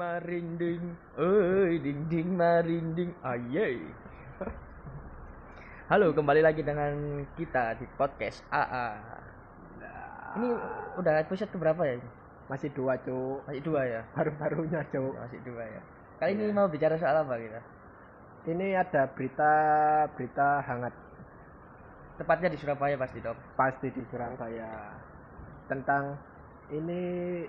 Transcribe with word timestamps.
marinding, 0.00 0.96
oi 1.20 1.76
ding 1.76 2.08
ding 2.08 2.32
marinding, 2.32 3.12
aye. 3.20 3.84
Halo, 5.92 6.16
kembali 6.16 6.40
lagi 6.40 6.64
dengan 6.64 7.20
kita 7.36 7.76
di 7.76 7.84
podcast 8.00 8.40
AA. 8.48 8.88
Ini 10.40 10.48
udah 10.96 11.20
episode 11.20 11.52
keberapa 11.52 11.84
ya? 11.84 12.00
masih 12.50 12.66
dua 12.74 12.98
cuk 12.98 13.46
Masih 13.46 13.62
dua 13.62 13.82
ya? 13.86 14.02
baru-barunya 14.10 14.82
cuk 14.90 15.14
Masih 15.22 15.38
dua 15.46 15.62
ya. 15.62 15.82
Kali 16.18 16.34
ini 16.34 16.50
mau 16.50 16.66
bicara 16.66 16.98
soal 16.98 17.20
apa 17.22 17.36
kita? 17.38 17.60
ini 18.50 18.72
ada 18.72 19.04
berita 19.06 19.52
berita 20.16 20.64
hangat 20.64 20.94
Tepatnya 22.18 22.48
di 22.50 22.58
Surabaya 22.58 22.96
pasti 22.96 23.20
dok. 23.22 23.36
pasti 23.54 23.92
di 23.92 24.02
Surabaya 24.08 24.96
tentang 25.70 26.18
ini 26.74 27.44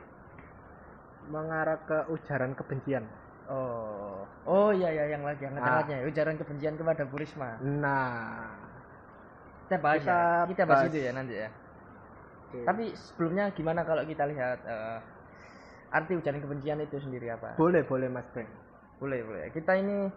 mengarah 1.32 1.80
ke 1.88 2.12
ujaran 2.12 2.52
kebencian 2.54 3.08
Oh, 3.52 4.24
oh 4.48 4.70
iya 4.72 4.88
ya 4.96 5.12
yang 5.12 5.28
lagi 5.28 5.44
hangat-hangatnya, 5.44 6.08
ujaran 6.08 6.40
kebencian 6.40 6.80
kepada 6.80 7.04
Bu 7.04 7.20
Risma. 7.20 7.60
nah 7.60 8.48
Kita 9.68 9.76
bahas 9.84 10.00
Kita 10.00 10.16
ya. 10.16 10.48
Kita 10.48 10.64
bahas 10.64 10.80
bahas. 10.84 10.92
itu 10.92 10.98
ya 11.04 11.12
nanti 11.12 11.34
ya. 11.36 11.50
oke. 12.48 12.60
Tapi 12.64 12.84
sebelumnya 12.96 13.52
gimana 13.52 13.84
kalau 13.84 14.08
kita 14.08 14.24
lihat 14.32 14.60
eh, 14.64 15.00
arti 15.92 16.16
ujaran 16.16 16.40
kebencian 16.40 16.80
itu 16.80 16.96
sendiri 17.04 17.28
apa? 17.36 17.60
boleh 17.60 17.84
boleh 17.84 18.08
mas 18.08 18.28
Frank 18.32 18.48
Boleh, 19.04 19.20
boleh. 19.26 19.50
Kita 19.52 19.76
ini 19.76 20.08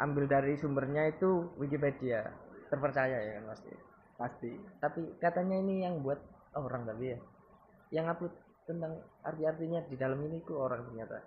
ambil 0.00 0.24
dari 0.26 0.56
sumbernya 0.58 1.06
itu 1.12 1.54
Wikipedia. 1.60 2.26
Terpercaya 2.72 3.20
ya 3.20 3.32
kan 3.38 3.44
pasti. 3.54 3.72
pasti 4.18 4.50
Tapi 4.82 5.00
katanya 5.22 5.60
ini 5.60 5.84
yang 5.86 6.02
buat 6.02 6.18
orang 6.58 6.90
tapi 6.90 7.14
ya. 7.14 7.18
Yang 7.92 8.06
upload 8.18 8.34
tentang 8.64 8.96
arti-artinya 9.24 9.84
di 9.84 9.96
dalam 9.96 10.20
ini 10.24 10.40
ku 10.40 10.56
orang 10.56 10.88
ternyata. 10.88 11.20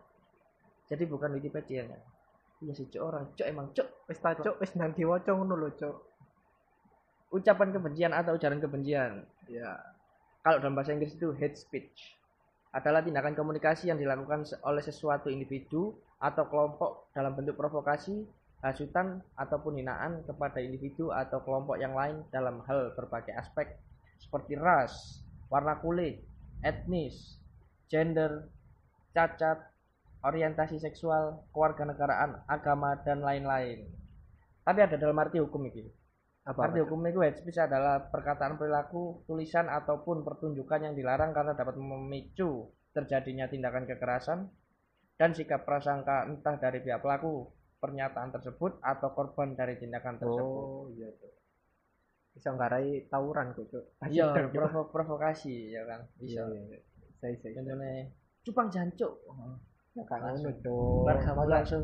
Jadi 0.88 1.03
bukan 1.05 1.35
Wikipedia 1.38 1.85
nya. 1.85 1.99
Iya 2.57 2.73
sih 2.73 2.89
cok 2.89 3.03
orang, 3.03 3.23
cok 3.38 3.47
emang 3.47 3.67
cok. 3.73 3.88
wis 4.09 4.19
cuk 4.19 4.55
wis 4.57 4.73
nanti 4.73 5.05
waca 5.05 5.29
ngono 5.29 5.53
lho 5.53 5.69
cuk 5.77 5.95
Ucapan 7.27 7.75
kebencian 7.75 8.16
atau 8.16 8.39
ujaran 8.39 8.57
kebencian. 8.63 9.27
ya 9.52 9.75
Kalau 10.41 10.63
dalam 10.63 10.79
bahasa 10.79 10.95
Inggris 10.95 11.11
itu 11.11 11.35
hate 11.35 11.59
speech 11.59 12.16
adalah 12.71 13.03
tindakan 13.03 13.35
komunikasi 13.35 13.91
yang 13.91 13.99
dilakukan 13.99 14.47
oleh 14.63 14.79
sesuatu 14.79 15.27
individu 15.27 15.91
atau 16.23 16.47
kelompok 16.47 17.11
dalam 17.11 17.35
bentuk 17.35 17.59
provokasi, 17.59 18.23
hasutan 18.63 19.19
ataupun 19.35 19.79
hinaan 19.79 20.23
kepada 20.23 20.63
individu 20.63 21.11
atau 21.11 21.44
kelompok 21.44 21.77
yang 21.77 21.94
lain 21.94 22.23
dalam 22.31 22.63
hal 22.66 22.95
berbagai 22.95 23.35
aspek 23.35 23.75
seperti 24.17 24.57
ras, 24.57 25.22
warna 25.47 25.77
kulit, 25.79 26.23
etnis, 26.61 27.38
gender, 27.89 28.50
cacat, 29.13 29.61
orientasi 30.25 30.81
seksual, 30.81 31.47
kewarganegaraan, 31.53 32.44
agama 32.50 32.97
dan 33.02 33.22
lain-lain. 33.22 33.86
Tapi 34.66 34.80
ada 34.83 35.00
dalam 35.00 35.17
arti 35.17 35.39
hukum 35.39 35.63
ini. 35.69 35.88
apa 36.47 36.72
Arti 36.72 36.80
hukum 36.80 37.03
itu 37.03 37.19
hate 37.19 37.44
speech 37.44 37.59
adalah 37.59 38.08
perkataan 38.08 38.55
perilaku, 38.55 39.28
tulisan 39.28 39.67
ataupun 39.67 40.23
pertunjukan 40.23 40.80
yang 40.80 40.95
dilarang 40.95 41.35
karena 41.35 41.52
dapat 41.52 41.75
memicu 41.75 42.72
terjadinya 42.95 43.52
tindakan 43.52 43.83
kekerasan 43.83 44.47
dan 45.19 45.35
sikap 45.35 45.67
prasangka 45.67 46.23
entah 46.23 46.55
dari 46.55 46.80
pihak 46.80 47.03
pelaku 47.03 47.52
pernyataan 47.78 48.31
tersebut 48.31 48.80
atau 48.80 49.09
korban 49.13 49.53
dari 49.53 49.78
tindakan 49.78 50.17
tersebut. 50.17 50.66
oh 50.66 50.88
iya 50.95 51.09
bisa 52.38 52.53
nggarai 52.53 52.89
tawuran 53.07 53.49
kok 53.52 53.66
cuk 53.67 53.85
Iya, 54.05 54.30
Cuk. 54.47 54.53
provo- 54.53 54.89
provokasi 54.89 55.73
ya 55.73 55.81
kan. 55.83 56.05
iya 56.17 56.45
Bisa. 56.45 56.53
iya 56.69 56.79
saya 57.17 57.33
saya 57.41 57.52
Contohnya 57.57 58.05
cupang 58.41 58.67
jancuk. 58.69 59.13
ya 59.91 60.02
gak 60.05 60.19
ngono 60.21 60.49
Bar 61.03 61.17
kamu 61.19 61.41
Masa- 61.41 61.51
langsung 61.51 61.84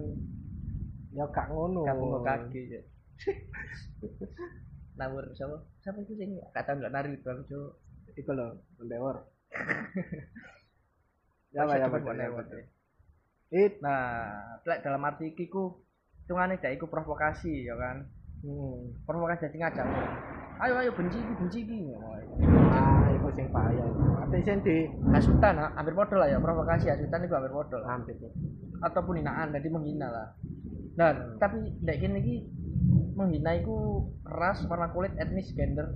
ya 1.12 1.26
gak 1.28 1.48
ngono 1.50 1.82
kamu 1.84 2.04
mau 2.08 2.22
kaki. 2.22 2.62
ya. 2.70 2.82
Nawur 4.94 5.26
siapa? 5.34 5.58
Siapa 5.82 5.98
itu 6.00 6.14
sing 6.14 6.38
kata 6.50 6.78
nggak 6.78 6.94
nari 6.94 7.10
itu 7.12 7.26
aku 7.26 7.44
cuk. 7.44 7.72
iku 8.14 8.30
lho 8.32 8.46
mendewor 8.78 9.26
Ya, 11.50 11.66
ya 11.66 11.86
apa 11.86 11.98
ya 11.98 12.30
ya. 12.30 12.66
it 13.50 13.74
Nah, 13.82 14.58
dalam 14.66 15.02
arti 15.02 15.30
iki 15.30 15.46
ku 15.46 15.82
hitungane 16.22 16.58
gak 16.58 16.74
iku 16.74 16.86
provokasi 16.86 17.66
ya 17.66 17.74
kan. 17.74 18.06
Hmm. 18.44 19.08
Provokasi 19.08 19.48
dadi 19.48 19.58
ngajak. 19.64 19.88
Ayo 20.62 20.74
ayo 20.80 20.92
benci 20.94 21.18
iki 21.18 21.34
benci 21.40 21.60
iki. 21.64 21.78
ah 22.74 23.06
iku 23.14 23.30
sing 23.38 23.46
bahaya 23.54 23.86
ate 24.26 24.42
sing 24.42 24.58
di 24.66 24.90
Hasutan 25.14 25.62
ha, 25.62 25.70
hampir 25.78 25.94
modal 25.94 26.18
lah 26.18 26.34
ya 26.34 26.42
provokasi 26.42 26.90
hasutan 26.90 27.22
itu 27.22 27.34
hampir 27.38 27.54
modal 27.54 27.86
hampir 27.86 28.18
ataupun 28.82 29.22
hinaan 29.22 29.54
jadi 29.54 29.70
menghina 29.70 30.08
lah. 30.10 30.28
Nah, 30.94 31.10
tapi 31.42 31.74
lek 31.82 31.98
kene 32.04 32.20
iki 32.22 32.36
menghina 33.16 33.58
iku 33.58 34.06
ras, 34.28 34.62
warna 34.70 34.92
kulit, 34.94 35.16
etnis, 35.18 35.50
gender, 35.56 35.96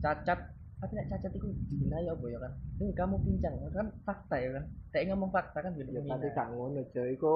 cacat. 0.00 0.54
Tapi 0.76 0.92
lek 0.96 1.08
cacat 1.12 1.32
iku 1.36 1.46
dihina 1.70 2.00
ya 2.02 2.16
apa 2.16 2.24
ya 2.26 2.38
kan? 2.40 2.52
Ini 2.80 2.92
kamu 2.96 3.16
pincang 3.22 3.54
kan 3.70 3.88
fakta 4.02 4.36
ya 4.40 4.50
kan. 4.56 4.64
Lek 4.96 5.02
ngomong 5.12 5.30
fakta 5.30 5.58
kan 5.60 5.72
ya 5.76 5.84
menghina. 5.84 6.16
tapi 6.16 6.26
gak 6.34 6.48
ngono 6.50 6.80
iku 7.12 7.32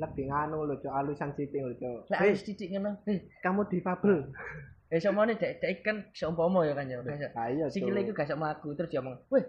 lebih 0.00 0.32
nganu 0.32 0.64
lho 0.64 0.74
cuk 0.80 0.92
alusan 0.92 1.36
sithik 1.36 1.60
lho 1.60 1.74
cuk 1.76 2.08
Lek 2.08 2.18
harus 2.20 2.44
titik 2.44 2.68
ngono. 2.72 3.00
Kamu 3.44 3.68
difabel 3.68 4.32
eh 4.92 5.00
somone 5.00 5.36
dek 5.40 5.60
dek 5.60 5.80
kan 5.80 5.96
seumpama 6.12 6.68
ya 6.68 6.76
kan 6.76 6.88
ya. 6.88 7.00
ayo 7.48 7.68
Sikile 7.72 8.04
iku 8.04 8.12
gak 8.12 8.28
sok 8.28 8.40
mlaku 8.40 8.76
terus 8.76 8.92
dia 8.92 9.00
ngomong, 9.00 9.24
"Weh, 9.32 9.44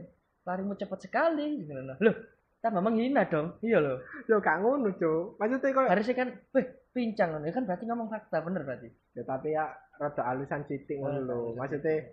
larimu 0.47 0.71
cepet 0.79 0.99
sekali." 1.03 1.67
Loh. 1.67 1.99
Loh, 1.99 2.15
tambah 2.63 2.79
menghina 2.79 3.27
dong. 3.27 3.59
Iya 3.59 3.83
loh. 3.83 3.99
yo 4.31 4.39
gak 4.39 4.63
ngono 4.63 4.95
cuk 4.95 5.35
maksudnya 5.35 5.75
kok 5.75 5.91
Harusnya 5.91 6.15
kan, 6.15 6.29
"Weh, 6.55 6.65
pincang 6.95 7.35
ngono." 7.35 7.43
Ya 7.47 7.53
kan 7.55 7.67
berarti 7.67 7.83
ngomong 7.87 8.07
fakta, 8.07 8.39
bener 8.39 8.63
berarti. 8.63 8.87
ya 9.13 9.23
tapi 9.27 9.53
ya 9.53 9.67
rada 9.99 10.23
alusan 10.25 10.65
sithik 10.65 10.97
ngono 10.97 11.19
lho 11.21 11.39
maksudnya 11.53 12.09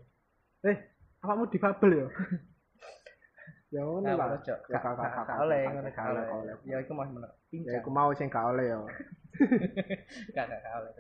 eh 0.69 0.77
awakmu 1.25 1.49
difabel 1.49 1.91
yo 1.97 2.07
ya 3.71 3.81
ngono 3.81 4.03
Nah, 4.03 4.15
lah. 4.15 4.29
Ya, 4.37 4.57
Gak 4.69 4.83
gak- 4.83 5.39
oleh 5.39 5.63
ngono, 5.65 5.89
gak 5.89 6.07
oleh. 6.11 6.55
Ya 6.65 6.77
iku 6.79 6.93
mah 6.93 7.07
bener. 7.07 7.31
ya 7.51 7.79
aku 7.79 7.91
mau 7.91 8.11
sing 8.13 8.27
gak 8.27 8.45
oleh 8.45 8.67
yo 8.69 8.83
Gak 10.35 10.45
gak 10.45 10.75
oleh. 10.77 10.91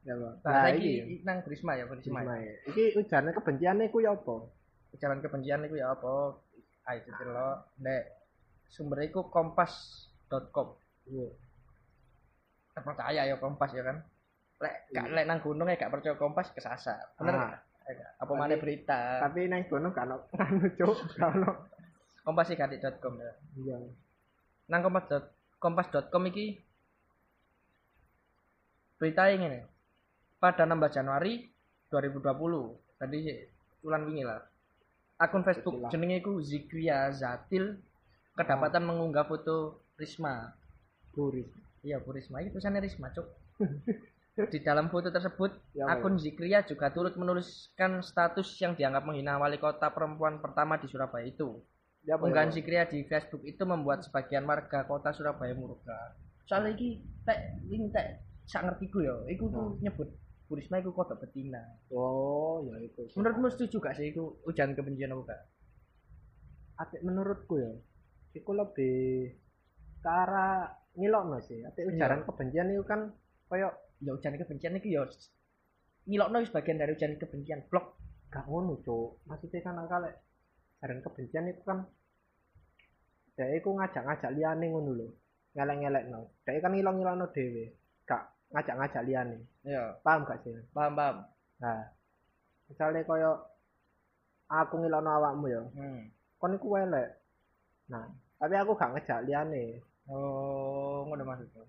ya 0.00 0.14
Bang. 0.14 0.34
Nah, 0.40 0.52
nah 0.54 0.68
iki 0.70 0.92
nang 1.22 1.40
Prisma 1.40 1.72
ya, 1.74 1.84
Prisma. 1.84 2.20
Ya. 2.24 2.52
iki 2.64 2.92
ujarane 2.94 3.32
kebenciane 3.32 3.82
iku 3.86 4.00
ya 4.00 4.12
apa 4.12 4.48
Ujaran 4.90 5.20
kebencian 5.20 5.62
iku 5.62 5.76
ya 5.76 5.92
apa? 5.92 6.34
Ayo 6.84 7.00
lo, 7.22 7.50
Nek 7.78 8.02
sumber 8.66 9.00
iku 9.02 9.30
kompas.com. 9.30 10.74
Iya. 11.06 11.30
Terpercaya 12.70 13.22
ya 13.24 13.36
kompas 13.36 13.70
ya 13.70 13.82
kan. 13.82 14.02
Lek 14.58 14.74
gak 14.90 15.06
lek 15.10 15.24
nang 15.24 15.38
gunung 15.38 15.66
ya 15.66 15.76
gak 15.76 15.90
percaya 15.90 16.14
kompas 16.14 16.50
kesasar. 16.50 17.14
Bener 17.14 17.34
Ah. 17.34 17.40
gak? 17.46 17.60
Apa 18.20 18.32
mana 18.36 18.54
berita? 18.56 19.24
tapi 19.24 19.46
nang 19.48 19.64
kono 19.66 19.90
kan 19.90 20.12
anu 20.42 20.68
cuk. 20.76 20.96
Kalau 21.16 21.52
Kompasigadik.com 22.20 23.16
ya. 23.16 23.32
iya. 23.64 23.76
Nang 24.68 24.84
kompas 24.84 25.08
kompas.com 25.56 26.24
iki 26.28 26.60
berita 29.00 29.32
ini 29.32 29.64
pada 30.36 30.68
16 30.68 31.00
Januari 31.00 31.48
2020 31.88 33.00
tadi 33.00 33.18
bulan 33.80 34.04
wingi 34.04 34.24
lah. 34.28 34.40
Akun 35.20 35.44
Facebook 35.44 35.88
jenenge 35.88 36.20
iku 36.20 36.40
Zikria 36.44 37.08
Zatil 37.12 37.76
kedapatan 38.36 38.84
mengunggah 38.84 39.24
foto 39.24 39.80
Risma. 39.96 40.52
Buris 41.10 41.48
iya 41.82 41.98
Bu 41.98 42.12
Risma. 42.14 42.44
Itu 42.44 42.60
tulisannya 42.60 42.84
Risma 42.84 43.10
cuk 43.10 43.26
di 44.48 44.60
dalam 44.64 44.88
foto 44.88 45.12
tersebut 45.12 45.50
Ya, 45.76 45.86
akun 45.90 46.16
Zikria 46.16 46.64
juga 46.64 46.88
turut 46.94 47.14
menuliskan 47.18 48.00
status 48.00 48.56
yang 48.62 48.78
dianggap 48.78 49.04
menghina 49.04 49.36
wali 49.36 49.60
kota 49.60 49.92
perempuan 49.92 50.40
pertama 50.40 50.80
di 50.80 50.88
Surabaya 50.88 51.26
itu 51.28 51.60
ya 52.06 52.16
Unggahan 52.16 52.48
ya? 52.48 52.54
Zikria 52.56 52.82
di 52.88 53.04
Facebook 53.04 53.44
itu 53.44 53.60
membuat 53.68 54.00
sebagian 54.06 54.48
warga 54.48 54.88
kota 54.88 55.12
Surabaya 55.12 55.52
murka. 55.52 56.16
Soalnya 56.48 56.72
iki 56.72 57.04
tek 57.28 57.60
ini 57.68 57.92
tek 57.92 58.24
sak 58.48 58.64
ngertiku 58.66 59.04
ya, 59.04 59.14
iku 59.30 59.52
tuh 59.52 59.78
nyebut 59.84 60.08
Bu 60.50 60.58
Risma 60.58 60.82
iku 60.82 60.90
kodok 60.90 61.22
betina. 61.22 61.62
oh 61.94 62.66
ya 62.66 62.82
itu 62.82 63.06
Menurutmu 63.14 63.46
setuju 63.54 63.78
gak 63.78 63.94
sih 63.94 64.10
iku 64.10 64.42
ujaran 64.48 64.74
kebencian 64.74 65.14
apa 65.14 65.22
gak? 65.30 65.42
Atik 66.82 67.06
menurutku 67.06 67.60
ya 67.60 67.70
iku 68.34 68.50
lebih 68.54 69.30
ke 70.00 70.10
arah 70.10 70.70
ngilokno 70.96 71.38
sih 71.44 71.62
atik 71.62 71.86
ujaran 71.94 72.26
kebencian 72.26 72.72
itu 72.72 72.82
kan 72.82 73.14
koyo 73.46 73.70
Ya 74.00 74.16
ujaran 74.16 74.40
kebencian 74.40 74.76
iku 74.76 74.88
ya 74.88 75.02
ngilokno 76.08 76.40
wis 76.40 76.50
bagian 76.50 76.80
dari 76.80 76.96
ujaran 76.96 77.20
kebencian 77.20 77.60
blok. 77.68 77.96
gak 78.30 78.46
ngono 78.46 78.78
cuk 78.86 79.26
maksudnya 79.26 79.58
kan 79.60 79.74
angka 79.74 79.98
lek 80.06 80.14
ujaran 80.78 81.02
kebencian 81.02 81.50
itu 81.50 81.62
kan 81.66 81.82
dia 83.34 83.50
iku 83.58 83.74
ngajak-ngajak 83.74 84.30
liyane 84.38 84.70
ngono 84.70 84.90
lho 84.94 85.08
ngelek-ngelek 85.58 86.04
no 86.08 86.30
dia 86.46 86.62
kan 86.62 86.70
ngilong-ngilongno 86.70 87.26
dhewe 87.34 87.74
gak 88.06 88.22
ngajak-ngajak 88.54 89.02
liyane 89.02 89.38
Ya, 89.66 89.98
paham 90.06 90.22
gak 90.24 90.46
sih 90.46 90.54
paham 90.70 90.94
paham. 90.94 91.26
nah 91.58 91.90
misalnya 92.70 93.02
koyo 93.02 93.32
aku 94.46 94.78
ngilokno 94.78 95.10
awakmu 95.10 95.46
ya 95.50 95.62
Hmm. 95.74 96.06
kon 96.38 96.54
iku 96.54 96.78
elek 96.78 97.10
nah 97.90 98.06
tapi 98.38 98.54
aku 98.54 98.78
gak 98.78 98.94
ngejak 98.94 99.26
liyane 99.26 99.82
Oh, 100.10 101.02
ngono 101.06 101.22
maksudnya. 101.22 101.62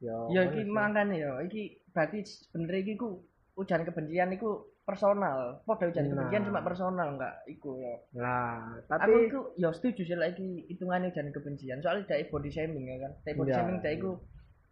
Yo. 0.00 0.32
Ya 0.32 0.42
ngono 0.42 0.50
iki 0.50 0.60
sih. 0.64 0.72
makane 0.72 1.14
ya, 1.16 1.32
iki 1.44 1.62
berarti 1.92 2.18
sebenarnya 2.24 2.80
iki 2.82 2.94
ku 2.96 3.20
ujaran 3.54 3.84
kebencian 3.84 4.32
iku 4.32 4.50
personal. 4.82 5.60
Padha 5.62 5.86
ujaran 5.86 6.08
Nah. 6.08 6.12
kebencian 6.16 6.42
cuma 6.48 6.60
personal 6.64 7.06
enggak 7.12 7.34
iku 7.46 7.76
ya. 7.76 7.94
Nah, 8.16 8.80
Aku 8.80 8.88
tapi 8.88 9.10
iku 9.28 9.40
ya 9.54 9.68
setuju 9.70 10.02
sih 10.02 10.16
lagi 10.16 10.64
hitungannya 10.66 11.12
ujaran 11.12 11.30
kebencian. 11.30 11.78
Soalnya 11.78 12.08
dari 12.08 12.24
body 12.26 12.48
shaming 12.48 12.84
ya 12.86 12.96
kan. 12.98 13.12
Dari 13.22 13.34
body 13.36 13.50
Iya. 13.50 13.56
shaming 13.56 13.78
dari 13.78 13.96
iku 13.96 14.12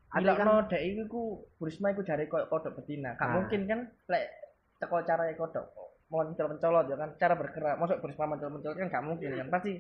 Ada 0.09 0.25
Ilokno 0.25 0.55
dek 0.65 0.81
iku 0.81 1.03
ku 1.05 1.23
Burisma 1.61 1.93
iku 1.93 2.01
jare 2.01 2.25
koyo 2.25 2.49
kodok 2.49 2.81
betina. 2.81 3.13
Gak 3.13 3.29
Nah. 3.29 3.35
mungkin 3.37 3.61
kan 3.69 3.81
lek 4.09 4.25
teko 4.81 5.05
cara 5.05 5.29
kodok 5.37 5.69
mencol-mencolot 6.09 6.89
ya 6.89 6.97
kan 6.97 7.11
cara 7.21 7.37
bergerak 7.37 7.77
masuk 7.77 8.01
Burisma 8.01 8.25
mencol-mencolot 8.25 8.73
kan 8.75 8.89
gak 8.89 9.05
mungkin 9.05 9.37
kan 9.37 9.49
pasti 9.53 9.77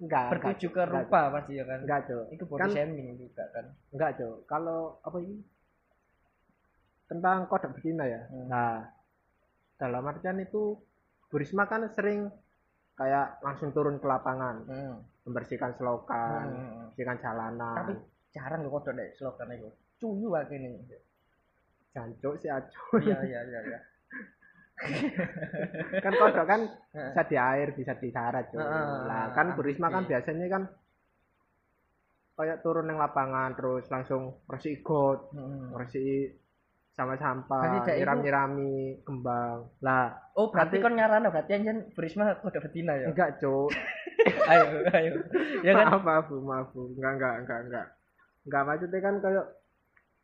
enggak 0.00 0.24
bertuju 0.32 0.66
ke 0.66 0.80
enggak, 0.80 0.92
rupa 0.96 1.20
pasti 1.30 1.52
ya 1.54 1.64
kan 1.64 1.78
enggak, 1.80 2.00
Cuk. 2.04 2.24
itu 2.30 2.44
body 2.44 2.60
Kan- 2.60 2.72
shaming 2.72 3.08
juga 3.14 3.44
kan 3.52 3.64
Enggak, 3.92 4.10
Cuk. 4.16 4.36
Kalau 4.44 4.80
apa 5.00 5.16
ini? 5.20 5.36
Tentang 7.04 7.44
kodok 7.44 7.74
betina 7.74 8.06
ya. 8.06 8.22
Hmm. 8.26 8.46
Nah, 8.46 8.86
dalam 9.76 10.02
artian 10.04 10.38
itu 10.38 10.78
Burisma 11.26 11.66
kan 11.66 11.86
sering 11.88 12.26
kayak 12.94 13.38
langsung 13.40 13.70
turun 13.70 13.96
ke 13.96 14.06
lapangan, 14.06 14.66
hmm. 14.66 14.94
membersihkan 15.24 15.74
selokan, 15.74 16.44
Hmm. 16.46 16.70
membersihkan 16.86 17.18
jalanan. 17.18 17.76
tapi 17.76 17.92
jarang 18.30 18.62
lo 18.62 18.70
kodok 18.70 18.94
dek 18.94 19.14
slogan 19.14 19.50
itu 19.50 19.68
cuyu 19.98 20.30
aja 20.32 20.54
nih 20.54 20.70
jancuk 21.90 22.38
si 22.38 22.46
acu. 22.46 22.78
iya 23.02 23.18
iya 23.20 23.40
iya 23.42 23.60
iya 23.64 23.78
kan 26.04 26.12
kodok 26.12 26.46
kan 26.46 26.60
bisa 26.90 27.22
di 27.24 27.36
air, 27.36 27.68
bisa 27.72 27.92
di 27.94 28.08
darat. 28.08 28.48
Heeh. 28.48 28.88
Nah, 29.04 29.30
kan 29.32 29.52
Burisma 29.52 29.88
kan 29.88 30.04
biasanya 30.04 30.46
kan 30.48 30.62
kayak 32.34 32.64
turun 32.64 32.88
yang 32.88 32.96
lapangan 32.96 33.52
terus 33.52 33.84
langsung 33.88 34.40
bersih 34.48 34.80
got, 34.80 35.28
bersih 35.70 36.32
sama 36.90 37.16
sampah, 37.16 37.84
dek 37.84 37.84
iku- 37.84 37.96
nyiram-nyirami 37.96 38.74
kembang. 39.04 39.68
Lah, 39.80 40.32
oh 40.34 40.48
berarti 40.48 40.76
Nanti- 40.76 40.84
kon 40.84 40.96
nyarano 40.96 41.28
berarti 41.28 41.52
anjen 41.54 41.92
Burisma 41.92 42.32
kodok 42.40 42.64
betina 42.64 42.96
ya 42.96 43.12
enggak, 43.12 43.36
Cuk. 43.36 43.72
ayo 44.52 44.64
ayo 44.92 45.16
ya 45.64 45.72
kan 45.72 45.96
maaf 45.96 46.02
maaf 46.04 46.24
Bu, 46.28 46.44
maaf 46.44 46.68
Bu. 46.72 46.92
enggak 46.92 47.16
enggak 47.16 47.34
enggak 47.40 47.58
enggak 47.64 47.86
enggak 48.44 48.62
maksudnya 48.68 48.98
kan 49.00 49.14
kayak 49.16 49.46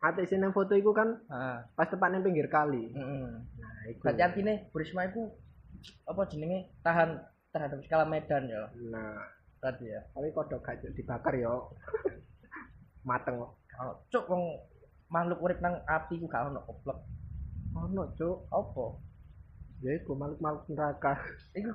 ate 0.07 0.23
sing 0.25 0.43
foto 0.51 0.73
iku 0.73 0.91
kan 0.91 1.19
Heeh. 1.27 1.59
pas 1.75 1.89
tepat 1.89 2.09
nang 2.11 2.23
pinggir 2.23 2.47
kali 2.47 2.93
Heeh. 2.93 3.27
nah 3.59 3.75
iku 3.89 4.03
Berarti 4.07 4.23
artinya 4.23 4.55
Burisma 4.71 5.03
itu 5.05 5.23
apa 6.05 6.23
jenenge 6.27 6.71
tahan 6.81 7.19
terhadap 7.51 7.79
skala 7.83 8.05
medan 8.05 8.47
ya 8.47 8.71
nah 8.89 9.19
tadi 9.59 9.89
ya. 9.89 10.01
tapi 10.13 10.31
kodok 10.31 10.63
Cuk, 10.63 10.93
dibakar 10.95 11.35
yo 11.35 11.71
mateng 13.09 13.39
kok 13.39 13.53
Kalau 13.71 13.95
cuk 14.09 14.25
wong 14.27 14.43
makhluk 15.07 15.39
urip 15.39 15.59
nang 15.61 15.79
api 15.85 16.17
ku 16.17 16.27
gak 16.27 16.49
ono 16.49 16.61
goblok. 16.63 16.99
ono 17.75 18.03
cuk 18.15 18.39
Apa? 18.51 18.87
ya 19.85 19.93
iku 19.95 20.13
makhluk 20.15 20.41
makhluk 20.41 20.65
neraka 20.73 21.13
Iku 21.53 21.73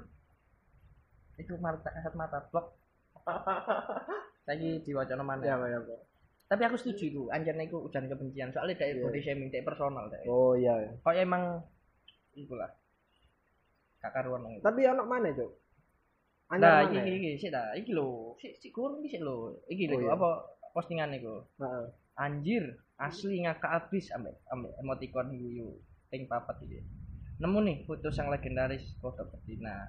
iku 1.38 1.54
mata 1.58 1.90
kasat 1.90 2.14
mata 2.14 2.38
blok. 2.50 2.78
Saiki 4.46 4.82
diwacana 4.82 5.22
mana? 5.22 5.42
ya 5.42 5.56
ya 5.58 5.78
ya. 5.78 5.98
Tapi 6.52 6.68
aku 6.68 6.76
setuju 6.76 7.04
iku, 7.08 7.24
anjane 7.32 7.64
iku 7.64 7.80
ujian 7.80 8.12
kebencian. 8.12 8.52
Soalnya 8.52 8.76
dari 8.76 9.00
Iya. 9.00 9.08
body 9.08 9.20
shaming, 9.24 9.48
dari 9.48 9.64
personal 9.64 10.12
dari. 10.12 10.28
oh 10.28 10.52
iya 10.54 10.76
ya. 10.78 10.92
Kok 11.00 11.16
emang 11.16 11.64
iku 12.36 12.60
lah. 12.60 12.68
Gak 13.98 14.12
karuan 14.12 14.44
nang. 14.44 14.60
tapi 14.60 14.84
ono 14.84 15.06
mana 15.06 15.32
cuk 15.32 15.48
Nah, 16.52 16.84
iki 16.84 17.00
iki 17.00 17.12
iki 17.16 17.30
sik 17.40 17.56
ta. 17.56 17.72
Iki 17.72 17.96
lho, 17.96 18.36
sik 18.36 18.60
sik 18.60 18.76
kurang 18.76 19.00
iki 19.00 19.16
sik 19.16 19.24
lho. 19.24 19.56
Iki 19.66 19.88
lho 19.88 19.96
Oh, 19.96 20.02
iya. 20.04 20.12
apa 20.12 20.30
postingan 20.76 21.16
iku. 21.16 21.48
Heeh. 21.56 21.86
Anjir, 22.20 22.64
asli 23.00 23.40
ngakak 23.40 23.72
abis 23.72 24.12
ambek 24.12 24.36
ambek 24.52 24.76
emoticon 24.84 25.32
guyu 25.32 25.80
ping 26.12 26.28
papat 26.28 26.60
iki. 26.60 26.84
Nemu 27.40 27.64
nih 27.64 27.78
foto 27.88 28.12
sang 28.12 28.28
legendaris 28.28 28.84
kodok 29.00 29.32
betina. 29.32 29.80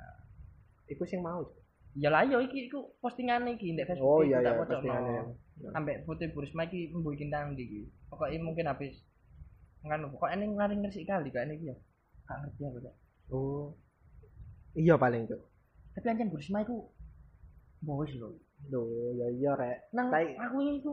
iku 0.87 1.03
sing 1.03 1.19
mau 1.19 1.43
Cuk. 1.43 1.62
Ya 1.93 2.09
lah 2.09 2.25
yo 2.25 2.41
iki 2.41 2.73
iku 2.73 2.97
postingan 3.05 3.45
iki 3.53 3.77
ndek 3.77 3.93
Facebook. 3.93 4.09
oh 4.09 4.21
iki, 4.25 4.33
iya 4.33 4.39
tak 4.41 4.57
iya 4.57 4.61
postingannya 4.65 5.23
Ambek 5.77 6.09
foto 6.09 6.25
Burisma 6.33 6.65
iki 6.65 6.89
mbuh 6.89 7.13
iki 7.13 7.29
nang 7.29 7.53
ndi 7.53 7.69
iki. 7.69 7.81
Pokoke 8.09 8.37
mungkin 8.41 8.65
habis 8.65 8.97
nganu 9.85 10.09
pokoknya 10.15 10.41
ini 10.41 10.57
ngaring 10.57 10.81
ngresik 10.81 11.05
kali 11.05 11.29
kan 11.29 11.53
iki 11.53 11.69
ya. 11.69 11.77
Gak 12.25 12.37
ngerti 12.41 12.63
aku 12.65 12.79
Cak. 12.81 12.95
oh 13.33 13.73
iya 14.77 14.95
paling 15.01 15.25
cuk 15.25 15.41
Tapi 15.93 16.07
anjen 16.09 16.33
Burisma 16.33 16.65
iku 16.65 16.89
bos 17.85 18.09
lho. 18.17 18.41
Loh, 18.71 19.13
ya 19.19 19.27
iya 19.29 19.53
rek 19.59 19.93
Nang 19.93 20.09
Tai- 20.09 20.39
aku 20.39 20.57
iku 20.81 20.93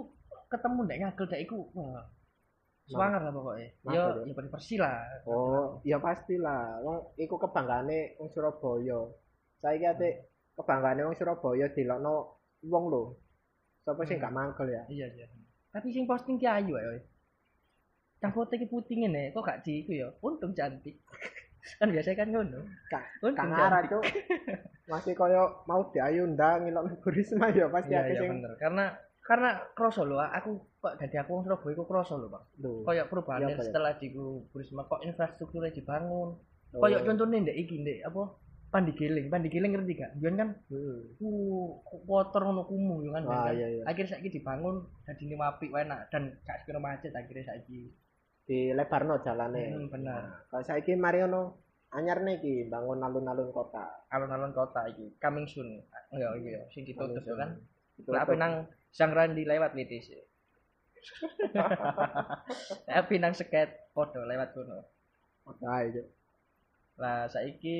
ketemu 0.51 0.79
ndek 0.83 0.99
ngagel 0.99 1.25
ndek 1.31 1.43
iku 1.47 1.57
wah. 1.77 2.03
Semangat 2.89 3.21
lah 3.21 3.29
pokoknya. 3.29 3.69
Yo, 3.93 4.25
ya. 4.25 4.49
persi 4.49 4.75
lah. 4.81 4.97
Oh, 5.29 5.77
ya 5.85 6.01
pastilah. 6.01 6.81
Wong 6.81 7.13
iku 7.21 7.37
kebanggane 7.37 8.17
wong 8.17 8.33
Surabaya. 8.33 9.05
Saiki 9.61 9.85
ate 9.85 10.09
kebanggane 10.59 11.01
wong 11.01 11.15
Surabaya 11.15 11.71
dilokno 11.71 12.13
wong 12.63 12.83
lho. 12.87 13.03
Sapa 13.81 14.03
sing 14.03 14.19
Hmm. 14.19 14.25
gak 14.27 14.35
mangkel 14.35 14.67
ya? 14.67 14.83
Iya 14.87 15.07
iya. 15.09 15.25
Tapi 15.71 15.87
sing 15.89 16.03
posting 16.03 16.35
ki 16.35 16.45
ayu 16.45 16.75
ayo. 16.75 16.99
Cang 18.19 18.35
foto 18.35 18.51
ki 18.51 18.67
putih 18.67 18.99
ngene, 18.99 19.31
kok 19.31 19.41
gak 19.41 19.63
di 19.63 19.81
iku 19.81 19.91
ya. 19.95 20.07
Untung 20.19 20.51
cantik. 20.51 20.99
kan 21.79 21.87
biasanya 21.87 22.17
kan 22.17 22.29
ngono. 22.29 22.59
Kak, 22.87 23.03
Untung 23.21 23.49
cantik. 23.49 23.89
Cuk. 23.89 24.03
Masih 24.91 25.13
koyo 25.13 25.63
mau 25.63 25.85
diayundang 25.87 26.65
ngilokno 26.65 26.97
Burisma 26.99 27.47
ya 27.49 27.69
pasti 27.69 27.93
Iya 27.93 28.01
akeh 28.01 28.11
iya 28.11 28.19
sing 28.19 28.31
bener. 28.35 28.51
Karena 28.57 28.85
karena 29.21 29.49
kroso 29.71 30.01
lho 30.03 30.17
aku 30.17 30.57
kok 30.81 30.97
dadi 30.97 31.15
aku 31.15 31.29
wong 31.31 31.43
Surabaya 31.45 31.71
iku 31.71 31.83
kroso 31.85 32.17
lho, 32.17 32.27
Bang. 32.27 32.43
lho. 32.57 32.81
Kayak 32.83 33.07
perubahan 33.07 33.39
Iya, 33.45 33.55
ya? 33.55 33.63
setelah 33.63 33.91
di 33.95 34.07
Burisma 34.49 34.83
kok 34.83 34.99
infrastrukturnya 34.99 35.71
dibangun. 35.71 36.35
Kayak 36.69 37.05
contohnya 37.05 37.37
ndek 37.47 37.57
iki 37.57 37.75
ndek 37.79 38.03
apa? 38.03 38.23
Pandigiling, 38.69 39.27
Pandigiling 39.33 39.71
ngerti 39.73 39.93
gak? 39.97 40.11
Biyen 40.21 40.35
kan 40.37 40.49
Hmm. 40.69 41.01
uh 41.19 41.67
kotor 42.05 42.45
ngono 42.45 42.63
kumuh 42.69 43.01
yo 43.01 43.11
kan. 43.11 43.25
Wah, 43.25 43.49
kan? 43.49 43.57
iya 43.57 43.67
iya. 43.67 43.83
Akhirnya 43.85 44.17
saiki 44.17 44.29
dibangun 44.29 44.85
jadi 45.03 45.21
ini 45.25 45.35
apik 45.37 45.73
enak 45.73 46.13
dan 46.13 46.37
gak 46.45 46.61
sekira 46.61 46.77
macet 46.77 47.09
akhirnya 47.11 47.49
saiki. 47.49 47.89
Dilebarno 48.45 49.21
jalane. 49.21 49.63
Hmm, 49.73 49.89
bener. 49.89 50.21
Nah, 50.21 50.45
Kalau 50.49 50.63
saiki 50.65 50.93
mari 50.93 51.21
ono 51.21 51.57
anyar 51.89 52.21
nih 52.21 52.37
iki 52.37 52.53
bangun 52.69 53.01
alun-alun 53.01 53.49
kota. 53.49 54.05
alun-alun 54.13 54.53
kota 54.53 54.85
iki 54.89 55.17
coming 55.17 55.45
soon 55.45 55.81
ya 56.13 56.33
iki 56.37 56.53
ya 56.53 56.61
sing 56.69 56.81
ditutup 56.85 57.21
ya 57.21 57.33
kan 57.37 57.57
Itu 57.97 58.09
tapi 58.09 58.37
nang 58.37 58.65
Sang 58.89 59.13
Randi 59.13 59.45
lewat 59.45 59.73
litis 59.73 60.09
tapi 62.89 63.13
nang 63.21 63.33
seket 63.33 63.89
podo 63.93 64.21
lewat 64.25 64.53
kono 64.53 64.85
Nah, 65.61 65.81
itu. 65.81 66.05
Lah 66.99 67.31
saiki 67.31 67.79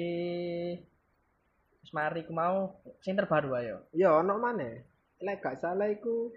wis 1.83 1.91
mari 1.91 2.23
ku 2.23 2.31
mau 2.31 2.71
sing 3.03 3.19
terbaru 3.19 3.51
ayo 3.59 3.83
Ya 3.91 4.15
ono 4.15 4.39
maneh. 4.39 4.83
Lek 5.19 5.43
gak 5.43 5.59
salah 5.59 5.91
iku 5.91 6.31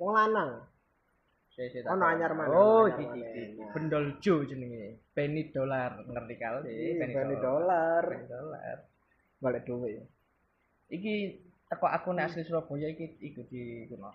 wong 0.00 0.16
lanang. 0.16 0.64
Ono 1.86 2.02
anyar 2.02 2.34
mana, 2.34 2.50
oh 2.50 2.90
iki 2.90 3.04
iki 3.06 3.42
bendol 3.70 4.18
jo 4.18 4.42
jenenge 4.42 4.98
penny 5.14 5.54
dolar 5.54 6.02
ngerti 6.02 6.34
kali 6.34 6.66
Ih, 6.66 6.98
Bani 6.98 7.36
dolar. 7.38 8.02
penny 8.10 8.26
dolar 8.26 8.76
Balik 9.38 9.62
ya. 9.68 10.02
iki 10.90 11.14
teko 11.70 11.86
akun 11.86 12.18
asli 12.18 12.42
Surabaya 12.42 12.90
iki 12.90 13.06
iku 13.22 13.46
di 13.46 13.86
kuno. 13.86 14.10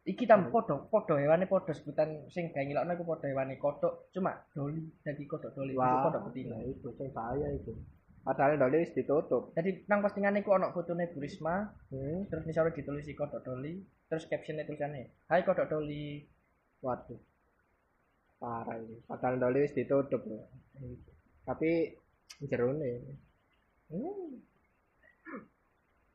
Iki 0.00 0.24
tam 0.24 0.48
podo, 0.48 0.88
podo 0.88 1.20
hewane 1.20 1.44
podo 1.44 1.76
sebutan 1.76 2.24
sing 2.32 2.48
gawe 2.50 2.64
ngilokno 2.64 2.96
iku 2.96 3.04
podo 3.04 3.28
hewane 3.28 3.60
kodok, 3.60 4.08
cuma 4.16 4.32
doli 4.56 4.80
dadi 5.04 5.28
kodok 5.28 5.52
doli 5.52 5.76
itu 5.76 5.80
Wah, 5.80 6.08
kodok 6.08 6.32
betina. 6.32 6.56
nah 6.56 6.62
itu 6.64 6.88
sing 6.96 7.12
bahaya 7.12 7.52
itu. 7.52 7.76
Padahal 8.24 8.56
doli 8.56 8.80
wis 8.80 8.96
ditutup. 8.96 9.52
Jadi 9.52 9.84
nang 9.88 10.00
postingan 10.00 10.40
iku 10.40 10.56
ono 10.56 10.72
fotone 10.72 11.08
Bu 11.12 11.20
Risma, 11.20 11.68
Hmm. 11.92 12.24
terus 12.28 12.44
misalnya 12.44 12.72
ditulis 12.72 13.04
kodok 13.12 13.44
doli, 13.44 13.80
terus 14.08 14.24
captionnya 14.24 14.64
tulisannya, 14.64 15.04
"Hai 15.28 15.44
kodok 15.44 15.68
doli." 15.68 16.24
Waduh. 16.80 17.20
Parah 18.40 18.80
ini. 18.80 19.04
Padahal 19.04 19.36
doli 19.36 19.64
wis 19.64 19.76
ditutup 19.76 20.24
loh. 20.24 20.48
Tapi 21.44 21.92
jerone. 22.40 23.04
Hmm. 23.92 24.32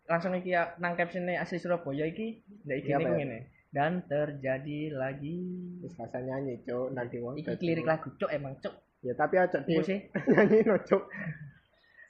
Langsung 0.05 0.33
iki 0.33 0.53
ya, 0.53 0.73
nang 0.77 0.93
captionnya 0.93 1.37
asli 1.37 1.57
Surabaya 1.57 2.05
iki, 2.05 2.41
ndak 2.65 2.77
iki 2.77 2.89
Iya, 2.89 2.97
ya? 3.01 3.09
ngene. 3.09 3.39
Dan 3.75 4.07
terjadi 4.07 4.95
lagi. 4.95 5.43
Wis 5.83 5.99
rasa 5.99 6.23
nyanyi, 6.23 6.63
Cuk. 6.63 6.95
Nanti 6.95 7.19
wong. 7.19 7.35
Iki 7.35 7.59
lirik 7.59 7.83
lagu 7.83 8.07
cuk 8.15 8.31
emang 8.31 8.55
cuk. 8.63 8.71
Ya 9.03 9.11
tapi 9.19 9.35
aja 9.35 9.59
di 9.59 9.75
sih. 9.83 9.99
nyanyi 10.31 10.63
no, 10.63 10.79
Cuk. 10.79 11.03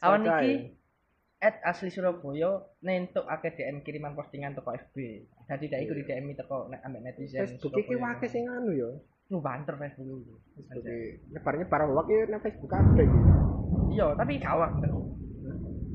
Awan 0.05 0.29
iki 0.29 0.77
at 1.41 1.61
asli 1.65 1.89
Surabaya 1.89 2.63
nentuk 2.81 3.25
akeh 3.25 3.53
DM 3.57 3.81
kiriman 3.81 4.13
postingan 4.13 4.53
teko 4.53 4.77
FB. 4.77 4.95
Dadi 5.49 5.65
dak 5.67 5.81
iku 5.81 5.93
di 5.97 6.05
DM 6.05 6.37
teko 6.37 6.69
nek 6.69 6.85
ambek 6.85 7.01
netizen. 7.01 7.49
Facebook 7.49 7.81
iki 7.81 7.97
wae 7.97 8.27
sing 8.29 8.45
anu 8.45 8.71
ya. 8.71 8.89
lu 9.33 9.41
banter 9.41 9.73
Facebook 9.73 10.05
lu. 10.05 10.37
Iki 10.53 11.33
nyebar-nyebar 11.33 11.81
hoax 11.89 12.05
iki 12.05 12.29
nang 12.29 12.41
Facebook 12.45 12.69
kabeh. 12.69 13.07
Iya, 13.89 14.13
tapi 14.13 14.37
gawak. 14.37 14.71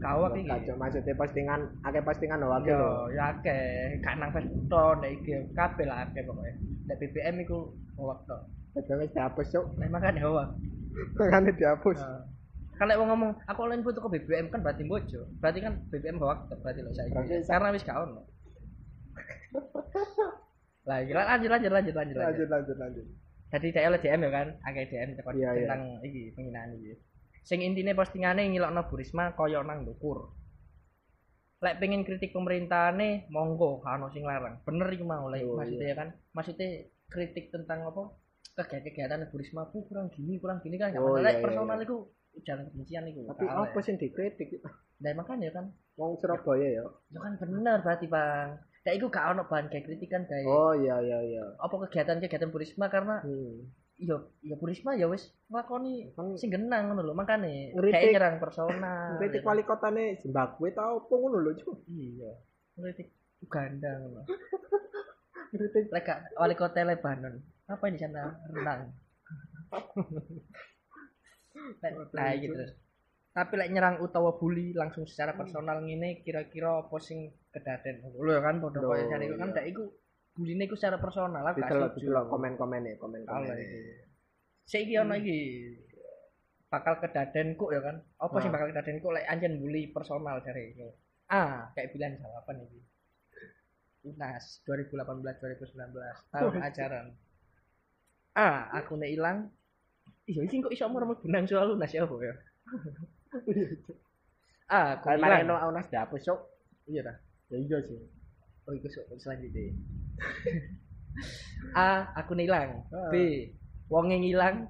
Kawak 0.00 0.32
iki. 0.34 0.48
Kacau 0.48 0.74
maksudnya 0.74 1.12
postingan 1.12 1.60
akeh 1.84 2.00
postingan 2.00 2.40
wae 2.40 2.64
Yo, 2.64 2.76
lho. 2.76 2.92
ya 3.12 3.36
akeh, 3.36 4.00
gak 4.00 4.16
nang 4.16 4.32
Facebook 4.32 4.64
tok 4.66 4.98
nek 4.98 5.12
iki 5.14 5.32
kabeh 5.52 5.84
lah 5.84 6.08
akeh 6.08 6.24
pokoke. 6.24 6.52
Nek 6.88 6.96
BBM 6.96 7.44
iku 7.44 7.68
hoax 8.00 8.24
tok. 8.24 8.40
Padahal 8.72 9.04
wis 9.04 9.12
dihapus 9.12 9.46
cuk. 9.52 9.66
Nek 9.76 9.88
makane 9.92 10.20
hoax. 10.24 10.48
Makane 11.20 11.52
dihapus. 11.52 11.98
Kalau 12.80 12.96
wong 12.96 13.08
ngomong 13.12 13.30
aku 13.44 13.60
online 13.68 13.84
foto 13.84 14.00
ke 14.00 14.16
BBM 14.16 14.48
kan 14.48 14.64
berarti 14.64 14.88
bojo. 14.88 15.20
Berarti 15.36 15.60
kan 15.60 15.84
BBM 15.92 16.16
hoax 16.16 16.48
tok 16.48 16.58
berarti 16.64 16.80
lho 16.80 16.92
saiki. 16.96 17.12
Berarti 17.12 17.34
sa- 17.44 17.60
Karena 17.60 17.68
wis 17.70 17.84
gak 17.84 17.98
ono. 18.00 18.22
Lah, 20.88 20.98
lanjut 21.04 21.50
lanjut 21.52 21.70
lanjut 21.70 21.94
lanjut. 21.94 22.16
lanjut. 22.16 22.48
Lanjut 22.48 22.76
lanjut. 22.80 23.04
Jadi 23.50 23.66
dhek 23.68 23.82
oleh 23.84 23.98
DM 23.98 24.20
ya 24.22 24.30
kan, 24.30 24.46
akeh 24.62 24.84
DM 24.86 25.08
Iya, 25.10 25.50
iya. 25.50 25.50
tentang 25.66 25.82
iki 26.00 26.30
penghinaan 26.32 26.70
iki. 26.72 26.94
Sing 27.40 27.60
intine 27.60 27.92
postingane 27.92 28.46
ngilokno 28.46 28.86
Bu 28.86 28.94
Risma 28.96 29.32
kaya 29.32 29.60
nang 29.62 29.82
ndukur. 29.82 30.30
Lek 31.60 31.76
pengen 31.76 32.04
kritik 32.04 32.32
pemerintahane 32.32 33.28
monggo 33.28 33.84
gak 33.84 34.00
ono 34.00 34.08
sing 34.08 34.24
larang. 34.24 34.60
Bener 34.64 34.88
iku 34.88 35.04
mau 35.04 35.28
lek 35.28 35.44
Oh, 35.44 35.56
maksudnya 35.56 35.92
ya 35.92 35.96
kan. 35.96 36.08
Maksudnya 36.32 36.68
kritik 37.06 37.52
tentang 37.52 37.84
apa? 37.84 38.16
Kegiatan-kegiatan 38.56 39.28
Bu 39.28 39.36
Risma 39.36 39.68
ku 39.68 39.84
kurang 39.84 40.08
gini, 40.08 40.40
kurang 40.40 40.60
gini 40.60 40.76
kan 40.76 40.88
gak 40.90 41.00
Oh, 41.00 41.16
masalah. 41.16 41.20
iya, 41.20 41.26
Lek 41.26 41.34
iya, 41.36 41.44
personal 41.44 41.76
iya. 41.76 41.84
iku 41.84 41.96
ujaran 42.30 42.64
kebencian 42.66 43.04
iku. 43.06 43.20
Tapi 43.28 43.44
apa 43.44 43.78
sing 43.80 43.96
dikritik? 43.96 44.48
Nah, 45.00 45.12
makanya 45.16 45.48
kan 45.50 45.64
Wong 45.96 46.16
Surabaya 46.16 46.68
ya. 46.70 46.84
itu 47.08 47.18
kan 47.18 47.32
bener 47.36 47.80
berarti 47.80 48.06
Bang. 48.06 48.48
Lek 48.80 48.94
iku 48.96 49.06
gak 49.08 49.26
ono 49.28 49.42
bahan 49.44 49.68
kayak 49.68 49.84
kritikan 49.84 50.24
kayak 50.24 50.44
Oh 50.44 50.72
iya 50.72 50.96
iya 50.98 51.18
iya. 51.20 51.44
apa 51.56 51.76
kegiatan-kegiatan 51.88 52.48
Bu 52.48 52.56
Risma 52.56 52.88
karena 52.88 53.20
Hmm. 53.20 53.68
Iya 54.00 54.16
iya 54.40 54.54
Bu 54.56 54.64
Risma 54.64 54.96
ya 54.96 55.06
wis 55.12 55.28
nglakoni 55.52 56.08
sing 56.40 56.48
genang 56.48 56.90
ngono 56.90 57.04
lho 57.04 57.14
makane 57.14 57.76
kayak 57.76 58.16
nyerang 58.16 58.36
personal 58.40 59.20
kritik 59.20 59.44
wali 59.44 59.62
kotane 59.68 60.16
Zimbabwe 60.24 60.72
ta 60.72 60.96
opo 60.96 61.12
ngono 61.20 61.36
lho 61.44 61.52
cuk. 61.60 61.84
iya 61.92 62.32
ngritik 62.80 63.08
Uganda 63.40 63.90
ngono. 64.00 64.20
Kritik 65.50 65.90
lek 65.90 66.08
wali 66.38 66.54
kota 66.54 66.84
Lebanon. 66.86 67.34
Apa 67.66 67.90
di 67.90 67.98
sana 68.00 68.36
renang. 68.52 68.80
Nah 71.60 72.32
gitu 72.40 72.56
terus. 72.56 72.72
Tapi 73.30 73.52
lek 73.58 73.70
nyerang 73.70 73.96
utawa 74.02 74.38
bully 74.38 74.72
langsung 74.74 75.04
secara 75.06 75.36
personal 75.36 75.82
ngene 75.84 76.24
kira-kira 76.24 76.82
apa 76.82 76.96
sing 77.02 77.30
kedaden? 77.52 78.00
Lho 78.16 78.40
kan 78.40 78.62
padha 78.62 79.06
jane 79.06 79.24
iku 79.28 79.36
kan 79.38 79.50
iya. 79.50 79.54
ndak 79.54 79.66
iku 79.70 79.84
buline 80.40 80.64
iku 80.64 80.72
secara 80.72 80.96
personal 80.96 81.44
aku 81.44 81.60
gak 81.60 81.68
setuju. 81.68 82.08
didelok 82.08 82.32
komen-komen 82.32 82.80
ya 82.82 82.94
komen-komen. 82.96 83.56
Saiki 84.64 84.96
ono 84.96 85.12
iki 85.12 85.68
bakal 86.66 86.96
kedaden 86.96 87.54
kok 87.54 87.68
ya 87.68 87.84
kan. 87.84 88.00
Apa 88.16 88.36
sih 88.40 88.48
Ah. 88.48 88.52
bakal 88.56 88.72
kedaden 88.72 88.96
kok 88.98 89.12
lek 89.12 89.28
anjen 89.28 89.60
bully 89.60 89.92
personal 89.92 90.40
dari 90.40 90.72
itu. 90.72 90.88
Ah, 91.28 91.68
kayak 91.76 91.92
bilang 91.92 92.16
jawaban 92.16 92.64
iki. 92.64 92.80
UNAS 94.00 94.64
2018 94.64 95.36
2019 95.36 96.32
tahun 96.32 96.52
ajaran. 96.72 97.06
Ah, 98.32 98.72
akune 98.72 99.06
ilang. 99.06 99.52
Iya, 100.24 100.48
iki 100.48 100.58
kok 100.58 100.72
iso 100.72 100.88
merem 100.88 101.12
benang 101.20 101.44
soal 101.44 101.76
UNAS 101.76 101.92
ya 101.92 102.08
ya? 102.08 102.34
ah, 104.70 104.96
aku 104.96 105.06
mari 105.18 105.44
ilang. 105.44 105.60
no 105.60 105.68
Unas 105.68 105.86
dihapus 105.86 106.22
cuk. 106.24 106.40
Iya 106.88 107.04
dah. 107.04 107.16
Ya 107.52 107.58
iya 107.58 107.78
sih. 107.84 107.98
Oh, 108.64 108.72
itu 108.72 108.88
so- 108.88 109.04
selanjutnya. 109.18 109.74
A. 111.76 112.10
Akun 112.16 112.40
hilang. 112.40 112.84
Ah. 112.90 113.10
B. 113.10 113.48
Wonge 113.90 114.16
ngilang. 114.18 114.68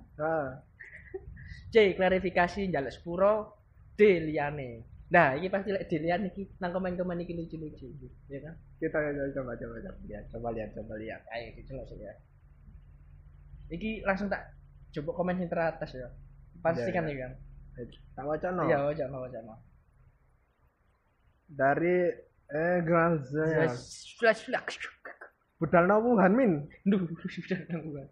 C. 1.71 1.95
Klarifikasi 1.95 2.67
njaluk 2.69 2.93
sepuro. 2.93 3.35
D. 3.97 4.21
Liyane. 4.25 4.85
Nah, 5.11 5.35
ini 5.35 5.51
pasti 5.51 5.75
lek 5.75 5.91
D 5.91 5.99
liyane 5.99 6.31
iki 6.31 6.47
nang 6.63 6.71
komen-komen 6.71 7.19
iki 7.27 7.35
lucu-lucu, 7.35 7.91
ya 8.31 8.39
kan? 8.47 8.55
kita 8.79 8.95
coba 9.35 9.59
coba 9.59 9.77
coba 9.83 9.83
coba 9.83 9.99
lihat 10.07 10.25
coba 10.31 10.49
lihat 10.55 10.71
coba 10.71 10.95
lihat. 11.03 11.21
Ayo 11.35 11.51
dicelok 11.59 11.85
sih 11.91 11.99
ya. 11.99 12.15
Iki 13.75 14.07
langsung 14.07 14.31
tak 14.31 14.55
coba 14.95 15.11
komen 15.19 15.43
yang 15.43 15.51
teratas 15.51 15.91
ya. 15.99 16.07
Pasti 16.63 16.87
Iya, 16.87 16.95
kan 16.95 17.05
iya. 17.11 17.13
ya 17.13 17.19
kan? 17.27 17.33
Tak 18.15 18.25
wacana 18.25 18.61
Iya, 18.71 18.79
wajah 18.87 19.07
mau 19.11 19.27
wajah 19.27 19.43
mau. 19.43 19.59
dari 21.51 22.07
eh 22.47 22.79
Granzaya. 22.87 23.67
Flash 24.23 24.47
flash. 24.47 24.79
Budal 25.61 25.93
Wuhan 26.01 26.33
min. 26.33 26.53
Duh, 26.89 27.05
sudah 27.37 27.61
nanggungan. 27.69 28.09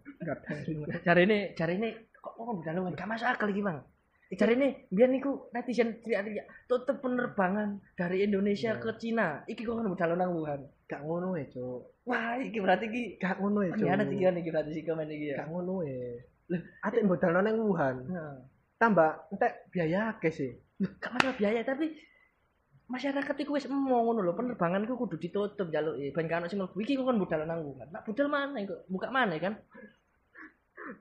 Cari 1.01 1.21
ini, 1.25 1.37
cari 1.57 1.81
ini 1.81 1.89
kok 2.13 2.37
kok 2.37 2.45
udah 2.61 2.71
nanggungan? 2.77 2.93
Gak 2.93 3.09
masuk 3.09 3.25
akal 3.25 3.49
iki, 3.49 3.65
Bang. 3.65 3.81
Cari 4.29 4.53
ini, 4.53 4.67
biar 4.93 5.09
niku 5.09 5.49
netizen 5.49 6.05
teriak-teriak 6.05 6.45
tutup 6.69 7.01
penerbangan 7.01 7.81
dari 7.97 8.21
Indonesia 8.21 8.77
Iya. 8.77 8.81
ke 8.85 8.89
Cina. 9.01 9.41
Iki 9.49 9.65
kok 9.65 9.81
udah 9.81 10.07
nang 10.13 10.37
Wuhan. 10.37 10.61
Gak 10.85 11.01
ngono 11.01 11.33
ya, 11.33 11.49
Cuk. 11.49 12.05
Wah, 12.05 12.37
iki 12.37 12.61
berarti 12.61 12.85
iki 12.93 13.17
Gak 13.17 13.41
ngono 13.41 13.65
ya, 13.65 13.73
Cuk. 13.73 13.81
Gimana 13.81 14.05
iki 14.05 14.21
kan 14.21 14.35
iki 14.37 14.49
berarti 14.53 14.71
si 14.77 14.81
komen 14.85 15.09
iki 15.09 15.33
ya. 15.33 15.37
Gak 15.41 15.49
ngono 15.49 15.81
ya. 15.81 15.97
Lah, 16.53 16.61
atik 16.85 17.09
budal 17.09 17.33
nang 17.41 17.57
Wuhan. 17.57 17.95
Tambah 18.77 19.25
entek 19.33 19.65
biaya 19.73 20.13
akeh 20.13 20.29
sih. 20.29 20.53
gak 20.79 21.11
masalah 21.11 21.35
biaya 21.35 21.59
tapi 21.67 21.91
masyarakat 22.89 23.35
iku 23.45 23.55
wis 23.55 23.69
emo 23.69 24.01
ngono 24.01 24.25
lho, 24.25 24.33
penerbangan 24.33 24.81
iku 24.83 24.97
kudu 24.97 25.21
ditutup 25.21 25.69
jaluke. 25.69 26.09
Ben 26.09 26.25
kan 26.25 26.49
sing 26.49 26.57
mlebu 26.57 26.77
iki 26.81 26.97
kok 26.97 27.05
kan 27.05 27.21
budal 27.21 27.41
nang 27.45 27.61
Wuhan. 27.61 27.87
Nak 27.93 28.03
budal 28.03 28.27
mana 28.27 28.57
iku? 28.59 28.75
Buka 28.89 29.13
mana 29.13 29.37
kan? 29.37 29.53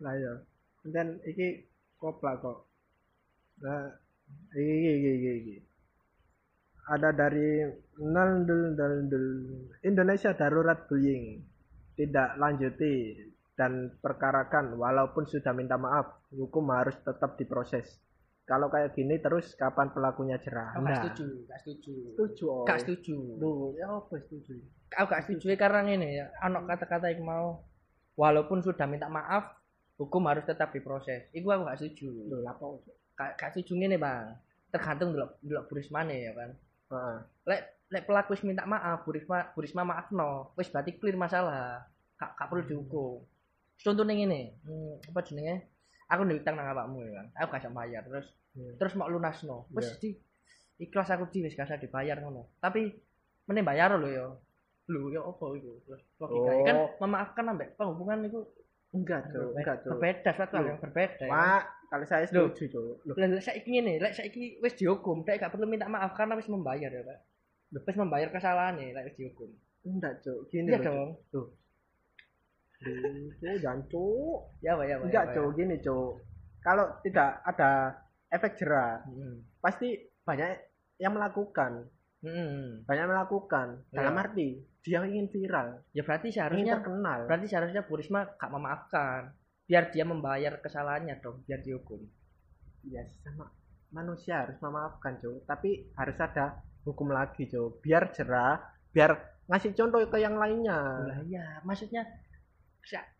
Lah 0.04 0.14
ya. 0.14 0.32
Dan 0.84 1.16
iki 1.24 1.64
koplak 1.96 2.44
kok. 2.44 2.68
Nah, 3.64 3.88
iki 4.52 4.76
iki 4.76 5.10
iki 5.16 5.30
iki. 5.40 5.56
Ada 6.88 7.12
dari 7.12 7.64
Naldul 8.00 8.76
Naldul 8.76 9.26
Indonesia 9.84 10.36
darurat 10.36 10.84
bullying. 10.88 11.40
Tidak 11.98 12.38
lanjuti 12.38 13.16
dan 13.58 13.90
perkarakan 13.98 14.78
walaupun 14.78 15.26
sudah 15.26 15.50
minta 15.50 15.74
maaf, 15.74 16.22
hukum 16.30 16.70
harus 16.70 16.94
tetap 17.02 17.34
diproses. 17.34 17.90
Kalau 18.48 18.72
kayak 18.72 18.96
gini 18.96 19.20
terus 19.20 19.52
kapan 19.60 19.92
pelakunya 19.92 20.40
jerah? 20.40 20.72
Aku 20.72 20.88
gak 20.88 21.04
setuju, 21.04 21.44
gak 21.44 21.60
setuju. 21.60 21.94
Setuju. 22.16 22.44
oh. 22.48 22.64
Gak 22.64 22.80
setuju. 22.80 23.16
Duh, 23.36 23.76
ya 23.76 23.92
apa 23.92 24.16
setuju? 24.24 24.56
Aku 24.96 25.04
gak 25.04 25.22
setuju 25.28 25.52
karena 25.60 25.84
ini 25.84 26.16
ya, 26.16 26.32
anak 26.40 26.64
kata-kata 26.64 27.12
yang 27.12 27.28
mau 27.28 27.60
walaupun 28.16 28.64
sudah 28.64 28.88
minta 28.88 29.04
maaf, 29.12 29.52
hukum 30.00 30.24
harus 30.32 30.48
tetap 30.48 30.72
diproses. 30.72 31.28
Iku 31.36 31.52
aku 31.52 31.68
gak 31.68 31.76
setuju. 31.76 32.08
Loh, 32.08 32.40
apa? 32.48 32.64
Gak, 33.20 33.30
gak 33.36 33.50
setuju 33.52 33.84
ngene, 33.84 34.00
Bang. 34.00 34.40
Tergantung 34.72 35.12
delok 35.12 35.36
delok 35.44 35.68
Bu 35.68 35.76
Risma 35.76 36.08
ya 36.08 36.32
kan. 36.32 36.50
Heeh. 36.88 37.16
Lek 37.52 37.60
lek 37.92 38.04
pelaku 38.08 38.32
wis 38.32 38.48
minta 38.48 38.64
maaf, 38.64 39.04
Bu 39.04 39.12
Risma 39.12 39.52
Bu 39.52 39.60
Risma 39.60 39.84
maafno, 39.84 40.56
wis 40.56 40.72
berarti 40.72 40.96
clear 40.96 41.20
masalah. 41.20 41.84
Gak, 42.16 42.32
gak 42.32 42.48
perlu 42.48 42.64
dihukum. 42.64 43.20
Contohnya 43.76 44.16
ngene, 44.16 44.56
hmm, 44.64 45.12
apa 45.12 45.20
jenenge? 45.20 45.68
Aku 46.08 46.24
ndek 46.24 46.40
utang 46.40 46.56
nang 46.56 46.72
awakmu 46.72 47.04
ya 47.04 47.12
kan. 47.20 47.26
Aku 47.44 47.48
gak 47.52 47.76
bayar 47.76 48.00
terus 48.08 48.37
Iya. 48.54 48.72
terus 48.76 48.94
mau 48.94 49.06
lunasno. 49.06 49.66
Wis 49.70 49.88
Iya. 49.88 49.98
di 50.00 50.10
ikhlas 50.78 51.10
aku 51.10 51.28
di 51.28 51.42
wis 51.42 51.52
gak 51.52 51.78
dibayar 51.78 52.16
ngono. 52.18 52.54
Tapi 52.58 52.88
meneh 53.46 53.62
bayar 53.62 53.94
lho 53.94 54.08
ya. 54.08 54.26
Lho 54.88 55.00
ya 55.10 55.20
apa 55.20 55.44
iku? 55.52 55.72
Terus 55.84 56.02
logika 56.16 56.50
Oh. 56.50 56.64
kan 56.64 56.76
memaafkan 57.00 57.44
ambek 57.48 57.76
penghubungan 57.76 58.24
itu 58.24 58.40
Enggak, 58.88 59.28
Cuk. 59.28 59.52
Enggak, 59.52 59.84
Cuk. 59.84 60.00
berbeda 60.00 60.30
suatu 60.32 60.54
hal 60.56 60.64
yang 60.64 60.80
berbeda. 60.80 61.20
ya. 61.20 61.28
Wah, 61.28 61.60
kalau 61.92 62.08
saya 62.08 62.24
setuju, 62.24 62.72
Cuk. 62.72 63.04
Loh, 63.04 63.14
Lah 63.20 63.28
lek 63.28 63.44
saiki 63.44 63.68
ngene, 63.68 64.00
lek 64.00 64.16
saiki 64.16 64.56
wis 64.64 64.72
dihukum, 64.80 65.28
lek 65.28 65.44
gak 65.44 65.52
perlu 65.52 65.68
minta 65.68 65.84
maaf 65.92 66.16
karena 66.16 66.32
wis 66.32 66.48
membayar 66.48 66.88
ya, 66.88 67.04
Pak. 67.04 67.18
Wis 67.84 67.96
membayar 68.00 68.32
kesalahannya 68.32 68.96
lek 68.96 69.12
wis 69.12 69.16
dihukum. 69.20 69.52
enggak, 69.84 70.24
Cuk. 70.24 70.48
Gini 70.48 70.72
Iya 70.72 70.80
Cuk. 70.80 70.88
dong. 70.88 71.10
Tuh. 71.28 71.46
Duh, 72.80 73.56
jangan, 73.60 73.80
Cuk. 73.90 74.40
Ya, 74.62 74.72
Pak, 74.72 74.86
ya, 74.88 74.94
Pak. 74.96 75.04
Enggak, 75.04 75.24
ya, 75.26 75.32
Cuk. 75.36 75.48
Gini, 75.52 75.76
Cuk. 75.84 76.10
Kalau 76.64 76.86
tidak 77.04 77.30
ada 77.44 77.70
efek 78.28 78.56
jerah. 78.56 79.02
Hmm. 79.04 79.44
pasti 79.58 79.94
banyak 80.22 80.48
yang 80.98 81.14
melakukan. 81.14 81.88
Hmm. 82.18 82.82
Banyak 82.84 83.02
yang 83.04 83.12
melakukan. 83.14 83.66
Dalam 83.88 84.12
Iya. 84.12 84.22
arti, 84.22 84.48
dia 84.82 84.98
ingin 85.02 85.28
viral, 85.28 85.82
Ya 85.92 86.02
berarti 86.02 86.28
seharusnya 86.28 86.82
terkenal. 86.82 87.26
berarti 87.26 87.46
seharusnya 87.46 87.82
Bu 87.82 87.94
Risma 87.94 88.26
gak 88.34 88.50
memaafkan. 88.50 89.30
Biar 89.64 89.92
dia 89.92 90.02
membayar 90.02 90.58
kesalahannya 90.58 91.20
dong, 91.20 91.44
biar 91.44 91.60
dihukum. 91.60 92.00
Ya, 92.88 93.04
sama 93.20 93.52
manusia 93.88 94.42
harus 94.42 94.56
memaafkan, 94.58 95.16
Cuk. 95.16 95.44
Tapi 95.44 95.92
harus 95.92 96.16
ada 96.16 96.56
hukum 96.82 97.08
lagi, 97.08 97.44
Cuk. 97.44 97.84
Biar 97.84 98.08
jerah, 98.10 98.58
biar 98.90 99.12
ngasih 99.44 99.76
contoh 99.76 100.00
ke 100.04 100.18
yang 100.18 100.36
lainnya. 100.36 100.78
Lah 101.04 101.20
ya, 101.24 101.60
maksudnya 101.62 102.02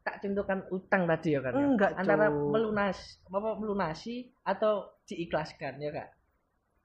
tak 0.01 0.25
contohkan 0.25 0.65
utang 0.73 1.05
tadi 1.05 1.37
ya 1.37 1.41
kan. 1.45 1.53
ya? 1.53 1.61
Enggak, 1.61 1.91
Antara 1.95 2.33
melunas 2.33 2.97
apa 3.29 3.61
melunasi 3.61 4.33
atau 4.41 4.89
diikhlaskan 5.09 5.81
ya 5.81 5.91
Kak. 5.91 6.09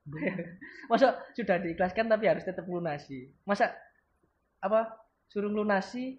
Masa 0.90 1.20
sudah 1.32 1.56
diikhlaskan 1.60 2.08
tapi 2.08 2.24
harus 2.26 2.42
tetap 2.42 2.64
lunasi. 2.64 3.28
Masa 3.44 3.72
apa 4.60 4.96
suruh 5.28 5.48
lunasi 5.48 6.18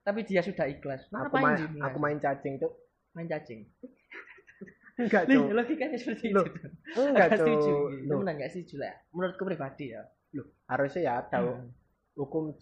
tapi 0.00 0.22
dia 0.22 0.40
sudah 0.40 0.68
ikhlas. 0.68 1.08
Nah, 1.10 1.26
aku 1.26 1.34
main, 1.34 1.58
aku 1.80 1.98
main 1.98 2.18
cacing, 2.20 2.60
Cuk. 2.60 2.72
main 3.12 3.26
cacing. 3.26 3.64
enggak 4.96 5.28
cuk 5.28 5.52
logikanya 5.52 6.00
seperti 6.00 6.32
Loh, 6.32 6.46
itu. 6.48 6.56
enggak 6.96 7.28
Nggak 7.28 7.30
setuju. 7.36 7.74
Itu 7.92 8.08
Loh, 8.08 8.18
benar 8.24 8.34
nggak 8.40 8.50
setuju 8.50 8.74
lah. 8.80 8.94
Menurutku 9.12 9.42
pribadi 9.44 9.92
ya. 9.92 10.02
loh, 10.32 10.46
harusnya 10.68 11.00
ya 11.04 11.12
ada 11.20 11.38
Hmm. 11.40 11.68
hukum 12.16 12.52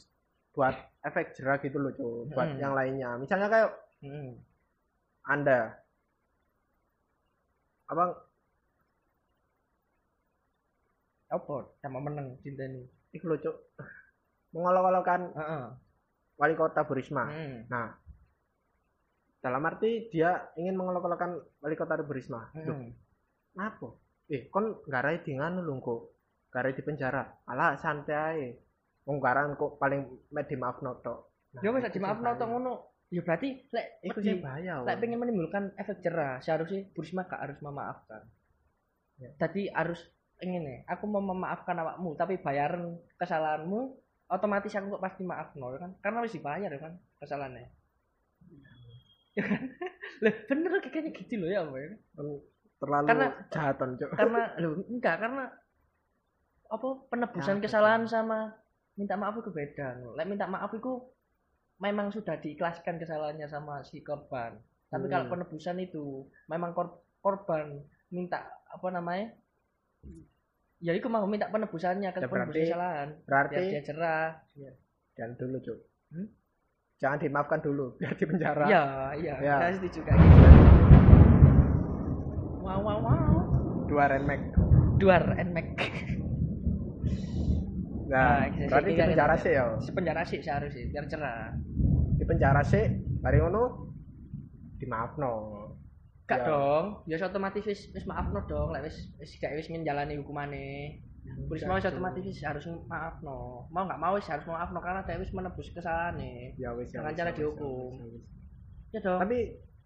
buat 0.50 0.74
efek 1.02 1.34
jerah 1.34 1.58
gitu 1.58 1.78
loh 1.78 1.90
cuk 1.90 2.30
buat 2.30 2.54
Hmm. 2.54 2.60
yang 2.62 2.74
lainnya 2.74 3.10
misalnya 3.18 3.50
kayak 3.50 3.70
Hmm. 3.98 4.38
anda 5.24 5.78
apa 7.86 8.04
Apa? 11.34 11.56
Sama 11.78 11.98
menang 11.98 12.38
cinta 12.40 12.62
ini. 12.64 12.82
itu 13.10 13.26
loh 13.26 13.38
cuk 13.38 13.54
mengolok-olokkan 14.50 15.30
Heeh. 15.32 15.64
wali 16.34 16.54
kota 16.54 16.82
Bu 16.82 16.98
Risma 16.98 17.30
Hmm. 17.30 17.62
nah 17.70 17.94
dalam 19.38 19.62
arti 19.62 20.10
dia 20.10 20.50
ingin 20.56 20.74
mengolok-olokkan 20.74 21.30
wali 21.60 21.76
kota 21.76 21.94
Bu 22.00 22.10
Risma 22.10 22.50
loh 22.58 22.74
Hmm. 22.74 22.90
Kenapa? 23.54 23.86
Eh, 24.26 24.50
kon 24.50 24.82
garai 24.82 25.22
di 25.22 25.30
nganu 25.30 25.62
lho 25.62 25.78
kok. 25.78 26.00
Garai 26.50 26.74
di 26.74 26.82
penjara. 26.82 27.22
Alah 27.46 27.78
santai 27.78 28.18
ae. 28.18 28.46
Wong 29.06 29.22
kok 29.54 29.78
paling 29.78 30.02
med 30.34 30.50
di 30.50 30.58
maaf 30.58 30.82
noto. 30.82 31.30
Ya 31.62 31.70
wis 31.70 31.86
dimaaf 31.86 32.18
no 32.18 32.34
tok 32.34 32.50
ngono. 32.50 32.72
Ya 33.14 33.22
berarti 33.22 33.62
lek 33.70 34.02
Iku 34.02 34.18
di- 34.18 34.26
sih 34.26 34.42
bahaya. 34.42 34.82
lek 34.82 34.98
pengen 34.98 35.22
menimbulkan 35.22 35.70
efek 35.78 36.02
jerah, 36.02 36.42
seharusnya 36.42 36.82
Burisma 36.90 37.30
gak 37.30 37.46
harus 37.46 37.62
memaafkan. 37.62 38.26
Ya. 39.22 39.30
Tadi 39.38 39.70
harus 39.70 40.02
ingin 40.44 40.84
aku 40.84 41.08
mau 41.08 41.24
memaafkan 41.24 41.74
awakmu, 41.74 42.12
tapi 42.14 42.36
bayaran 42.36 42.92
kesalahanmu 43.16 43.96
otomatis 44.28 44.72
aku 44.72 44.94
kok 44.94 45.04
pasti 45.04 45.22
maaf 45.22 45.56
no, 45.56 45.72
kan? 45.74 45.96
Karena 46.00 46.20
wis 46.20 46.32
dibayar 46.32 46.68
ya 46.68 46.80
kan 46.80 46.92
kesalahannya. 47.18 47.68
Ya 49.34 49.42
kan? 49.42 49.62
Lah 50.22 50.34
bener 50.46 50.72
kayaknya 50.78 51.10
gitu 51.10 51.34
loh 51.40 51.48
ya, 51.48 51.60
Mbak. 51.62 51.80
ya. 51.80 51.90
terlalu 52.74 53.06
Karena- 53.08 53.32
jahaton, 53.48 53.90
Cuk. 53.96 54.10
Karena 54.12 54.42
lo 54.60 54.68
enggak 54.86 55.16
karena 55.16 55.44
apa 56.68 56.88
penebusan 57.08 57.58
Ya, 57.58 57.62
kesalahan 57.64 58.04
sama 58.04 58.52
minta 58.94 59.16
maaf 59.16 59.38
itu 59.38 59.48
beda. 59.48 59.98
Lek 60.14 60.26
minta 60.26 60.44
maaf 60.44 60.68
itu 60.70 61.00
memang 61.80 62.12
sudah 62.12 62.36
diikhlaskan 62.36 62.98
kesalahannya 62.98 63.46
sama 63.46 63.80
si 63.82 64.04
korban. 64.04 64.58
Tapi 64.90 65.06
kalau 65.08 65.26
Hmm. 65.26 65.32
penebusan 65.32 65.80
itu 65.80 66.22
memang 66.46 66.70
kor- 66.70 67.02
korban 67.18 67.82
minta 68.08 68.42
apa 68.68 68.88
namanya? 68.90 69.32
Ya 70.84 70.92
itu 70.92 71.08
mau 71.08 71.24
minta 71.24 71.48
penebusannya 71.48 72.12
ke 72.12 72.20
Ya, 72.20 72.28
penebusan 72.28 72.52
berarti- 72.52 72.68
kesalahan. 72.68 73.08
Biar 73.08 73.24
Berarti 73.24 73.62
dia 73.72 73.80
cerah. 73.80 74.28
dan 75.16 75.30
dulu, 75.38 75.56
Cuk. 75.58 75.78
Hmm? 76.12 76.26
Jangan 77.00 77.18
dimaafkan 77.18 77.60
dulu 77.62 77.86
biar 77.98 78.12
di 78.12 78.24
penjara. 78.28 78.66
Iya, 78.68 78.84
iya. 79.16 79.34
Ya. 79.40 79.56
Saya 79.58 79.72
setuju 79.80 80.04
kayak 80.04 80.18
gitu. 80.20 80.44
Wow, 82.60 82.80
wow, 82.84 82.98
wow. 83.00 83.32
Dua 83.88 84.04
renmek. 84.08 84.52
Duar 85.00 85.24
and 85.40 85.56
Mac. 85.56 85.72
Nah, 88.04 88.46
Nah, 88.46 88.68
berarti 88.68 88.92
di 88.92 89.00
penjara 89.00 89.34
sih 89.34 89.52
ya. 89.56 89.64
Sepenjara 89.80 90.22
sih 90.22 90.38
seharusnya 90.38 90.92
biar 90.92 91.08
cerah. 91.08 91.56
Di 92.14 92.24
penjara 92.28 92.60
sih, 92.60 92.84
bari 93.18 93.40
ngono 93.40 93.90
dimaafno. 94.76 95.32
Gak 96.24 96.40
Ya. 96.40 96.46
dong, 96.48 96.84
ya 97.04 97.20
otomatis 97.20 97.68
wis 97.68 97.92
wis 97.92 98.08
maafno 98.08 98.40
dong, 98.48 98.72
lek 98.72 98.88
wis 98.88 98.96
wis 99.20 99.36
gak 99.36 99.52
wis 99.60 99.68
menjalani 99.68 100.16
hukumane. 100.16 100.96
Wis 101.52 101.68
mau 101.68 101.76
wis 101.76 101.84
otomatis 101.84 102.24
wis 102.24 102.40
harus 102.40 102.64
maafno. 102.88 103.68
Mau 103.68 103.84
gak 103.84 104.00
mau 104.00 104.16
wis 104.16 104.24
harus 104.32 104.48
maafno 104.48 104.80
karena 104.80 105.04
dia 105.04 105.20
wis 105.20 105.36
menebus 105.36 105.68
kesalahannya. 105.76 106.56
Ya 106.56 106.72
wis 106.72 106.88
ya. 106.96 107.04
Dengan 107.04 107.12
cara 107.12 107.30
ya 107.32 107.36
dihukum. 107.36 107.92
ya 108.00 108.08
ya. 108.08 108.20
Ya 108.96 109.00
dong. 109.04 109.20
Tapi 109.20 109.38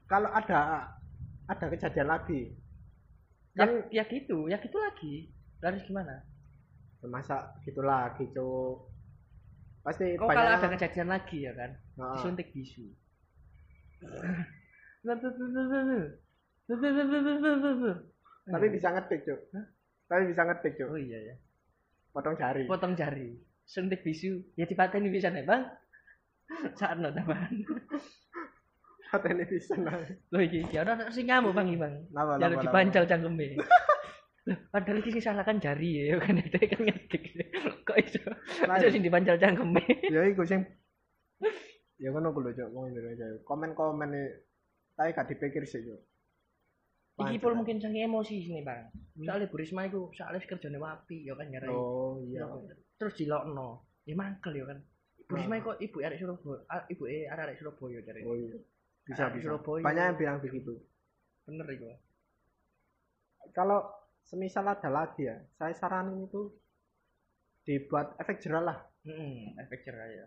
kalau 0.07 0.31
ada 0.31 0.87
ada 1.49 1.67
kejadian 1.75 2.07
lagi, 2.07 2.55
ya, 3.57 3.65
kan 3.65 3.71
ya 3.91 4.05
gitu, 4.07 4.47
ya 4.47 4.63
gitu 4.63 4.79
lagi. 4.79 5.35
Harus 5.59 5.83
gimana? 5.91 6.23
masa 7.07 7.55
gitu 7.63 7.83
lagi, 7.83 8.27
Cuk. 8.35 8.91
Pasti 9.83 10.19
Oh 10.19 10.27
kalau 10.27 10.55
ada 10.55 10.69
kejadian 10.71 11.09
lagi 11.09 11.47
ya 11.47 11.53
kan, 11.55 11.71
disuntik 12.15 12.51
bisu. 12.55 12.91
Tapi 18.49 18.67
bisa 18.69 18.93
ngetik, 18.93 19.25
Cuk. 19.25 19.41
Tapi 20.05 20.23
bisa 20.29 20.43
ngetik, 20.45 20.77
Cuk. 20.77 20.89
Oh 20.93 21.01
iya 21.01 21.33
ya. 21.33 21.35
Potong 22.13 22.37
jari. 22.37 22.69
Potong 22.69 22.93
jari, 22.93 23.33
suntik 23.65 24.05
bisu, 24.05 24.41
ya 24.53 24.69
dipateni 24.69 25.09
bisa 25.09 25.33
nih 25.33 25.49
bang. 25.49 25.65
Saat 26.77 27.01
no 27.01 27.13
tambahan. 27.13 27.65
Patene 29.09 29.45
bisa 29.49 29.77
nah. 29.81 29.97
Loh 30.33 30.41
iki, 30.45 30.69
ya 30.69 30.85
ora 30.85 31.09
sing 31.09 31.29
ngamuk 31.29 31.57
bang 31.57 31.73
iki 31.73 31.81
bang. 31.81 31.95
Napa, 32.13 32.37
dipancal 32.61 33.05
cangkeme. 33.09 33.57
Padahal 34.73 35.05
iki 35.05 35.21
salah 35.21 35.45
kan 35.45 35.61
jari 35.61 36.09
ya, 36.09 36.17
kan 36.21 36.41
itu 36.41 36.57
kan 36.57 36.81
ngedik. 36.85 37.25
Kok 37.85 37.97
iso? 38.01 38.21
Iso 38.65 38.89
sing 38.89 39.05
dipancal 39.05 39.37
cangkeme. 39.41 39.85
Ya 40.09 40.25
iku 40.29 40.45
sing 40.45 40.65
Ya 41.99 42.15
ngono 42.15 42.31
ku 42.31 42.41
lho, 42.41 42.55
Cuk. 42.55 42.71
Wong 42.71 42.95
Indonesia. 42.95 43.27
Komen-komen 43.43 44.15
nih 44.15 44.27
tapi 44.95 45.11
gak 45.15 45.29
dipikir 45.35 45.67
sih, 45.67 45.83
Cuk. 45.83 46.01
Iki 47.19 47.43
pun 47.43 47.53
mungkin 47.59 47.83
saking 47.83 48.07
emosi 48.07 48.35
sini 48.47 48.63
bang. 48.63 48.87
Soalnya 49.19 49.51
Bu 49.51 49.59
Risma 49.59 49.91
iku 49.91 50.15
soalnya 50.15 50.39
kerjane 50.39 50.79
wapi 50.79 51.27
ya 51.27 51.35
kan 51.35 51.51
nyarai. 51.51 51.75
Oh 51.75 52.23
iya. 52.23 52.47
Terus 52.95 53.19
dilokno. 53.19 53.83
Ya 54.07 54.15
mangkel 54.15 54.55
ya 54.55 54.65
kan. 54.71 54.79
Bu 55.27 55.35
Risma 55.35 55.59
kok 55.59 55.83
ibu 55.83 55.99
arek 55.99 56.19
Surabaya, 56.23 56.63
ibu 56.87 57.05
e 57.11 57.27
arek 57.27 57.59
Surabaya 57.59 57.99
jare. 58.07 58.23
Oh 58.23 58.39
iya. 58.39 58.55
Bisa 59.03 59.35
bisa. 59.35 59.51
Surabaya. 59.51 59.83
Banyak 59.83 60.05
yang 60.07 60.17
bilang 60.17 60.39
begitu. 60.39 60.79
Bener 61.43 61.67
iku. 61.67 61.91
Kalau 63.51 63.81
semisal 64.23 64.69
ada 64.69 64.87
lagi 64.87 65.27
ya, 65.27 65.41
saya 65.57 65.75
saranin 65.75 66.29
itu 66.29 66.53
dibuat 67.65 68.17
efek 68.17 68.41
jerah 68.41 68.65
lah 68.65 68.79
Heeh, 69.05 69.53
efek 69.61 69.85
cerah 69.85 70.09
ya. 70.09 70.27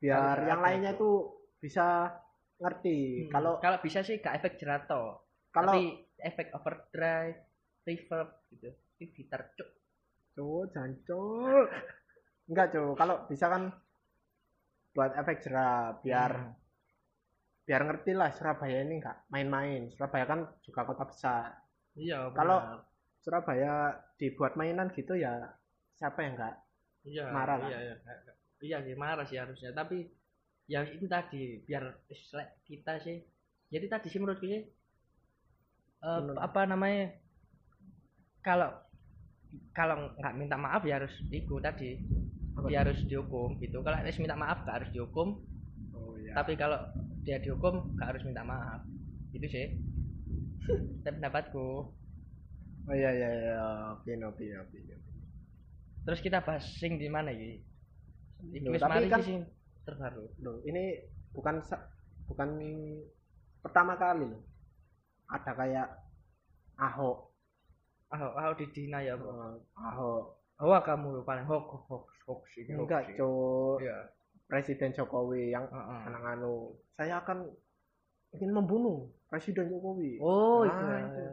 biar 0.00 0.38
yang 0.46 0.62
lainnya 0.62 0.94
itu. 0.94 1.02
tuh 1.02 1.16
bisa 1.58 2.14
ngerti. 2.58 3.26
Hmm, 3.26 3.30
Kalau 3.30 3.52
kalau 3.58 3.78
bisa 3.82 4.00
sih 4.00 4.18
gak 4.18 4.38
efek 4.38 4.54
jerato. 4.56 5.26
kalau 5.50 5.74
tapi 5.74 6.09
efek 6.22 6.52
overdrive, 6.54 7.38
reverb 7.84 8.28
gitu. 8.52 8.70
Ini 9.00 9.04
gitar 9.16 9.52
cuk. 9.56 9.70
Cuk, 10.36 10.64
jancuk. 10.72 11.66
Enggak, 12.50 12.66
Cuk. 12.74 12.94
Kalau 12.98 13.16
bisa 13.30 13.46
kan 13.48 13.72
buat 14.90 15.14
efek 15.14 15.42
jerah 15.46 16.02
biar 16.02 16.32
Hmm. 16.34 16.54
biar 17.66 17.86
ngerti 17.86 18.10
lah 18.18 18.34
Surabaya 18.34 18.82
ini 18.82 18.98
enggak 18.98 19.30
main-main. 19.30 19.86
Surabaya 19.94 20.26
kan 20.26 20.40
juga 20.66 20.82
kota 20.82 21.06
besar. 21.06 21.54
Iya, 21.94 22.34
Kalau-. 22.34 22.82
Surabaya 23.20 24.00
dibuat 24.16 24.56
mainan 24.56 24.88
gitu 24.96 25.12
ya 25.12 25.44
siapa 25.92 26.24
yang 26.24 26.40
enggak 26.40 26.56
iya, 27.04 27.28
marah 27.28 27.60
lah. 27.60 27.68
Iya, 27.68 27.78
iya. 27.92 27.94
Iya 28.60 28.76
sih 28.84 28.96
marah 28.96 29.24
sih 29.28 29.36
harusnya, 29.36 29.76
tapi 29.76 30.08
ya 30.64 30.80
itu 30.88 31.04
tadi 31.04 31.60
biar 31.68 32.00
kita 32.64 32.96
sih. 33.04 33.20
Jadi 33.70 33.86
tadi 33.92 34.08
sih 34.08 34.18
menurutku 34.18 34.48
sih 34.48 34.64
Menurut- 36.00 36.40
apa 36.40 36.60
namanya? 36.64 37.04
Kalau 38.40 38.70
kalau 39.74 39.96
nggak 40.16 40.34
minta 40.38 40.56
maaf 40.56 40.82
ya 40.86 41.02
harus 41.02 41.10
itu 41.30 41.58
tadi 41.58 41.98
Apa 42.54 42.66
dia 42.70 42.78
harus 42.86 42.98
dihukum 43.10 43.58
gitu 43.58 43.82
kalau 43.82 43.96
harus 43.98 44.18
minta 44.22 44.36
maaf 44.38 44.62
gak 44.62 44.76
harus 44.82 44.90
dihukum 44.94 45.28
Oh 45.94 46.14
iya. 46.22 46.32
tapi 46.38 46.54
kalau 46.54 46.78
dia 47.26 47.38
dihukum 47.42 47.90
gak 47.98 48.14
harus 48.14 48.22
minta 48.22 48.42
maaf 48.46 48.80
itu 49.34 49.46
sih 49.50 49.66
itu 51.02 51.10
pendapatku 51.10 51.66
Oh 52.88 52.94
iya 52.96 53.10
iya 53.14 53.28
iya. 53.38 53.54
Oke, 53.94 54.12
oke, 54.30 54.46
oke. 54.62 54.78
terus 56.04 56.20
kita 56.24 56.40
bahas 56.42 56.64
sing 56.80 56.96
di 56.96 57.08
mana 57.12 57.30
ya 57.30 57.60
Loh, 58.64 58.72
tapi 58.80 59.06
kan- 59.12 59.22
sing 59.22 59.44
terbaru 59.84 60.24
Loh, 60.40 60.56
ini 60.64 60.96
bukan 61.36 61.60
bukan 62.30 62.48
pertama 63.60 63.94
kali 64.00 64.24
loh. 64.26 64.40
Ada 65.30 65.52
kayak 65.54 65.88
Ahok, 66.74 67.16
ah 68.08 68.24
ah 68.34 68.50
di 68.56 68.66
Dina 68.68 68.98
ya 68.98 69.14
bro 69.14 69.30
eh, 69.30 69.54
Ahok. 69.76 70.22
oh 70.58 70.80
kamu 70.80 71.20
paling 71.22 71.44
hoax 71.44 71.66
hoax 71.86 72.08
hoax 72.24 72.42
ini 72.56 72.72
hoax 72.72 72.88
Enggak. 72.88 73.02
Cuk. 73.14 73.76
iya 73.80 73.98
Presiden 74.44 74.90
Jokowi 74.90 75.52
yang 75.52 75.68
Heeh. 75.68 76.00
anak 76.08 76.24
anu 76.34 76.74
saya 76.92 77.20
akan 77.20 77.46
ingin 78.32 78.50
membunuh 78.50 79.06
Presiden 79.26 79.68
Jokowi. 79.68 80.18
oh 80.18 80.64
Nah, 80.64 80.98
itu 81.04 81.24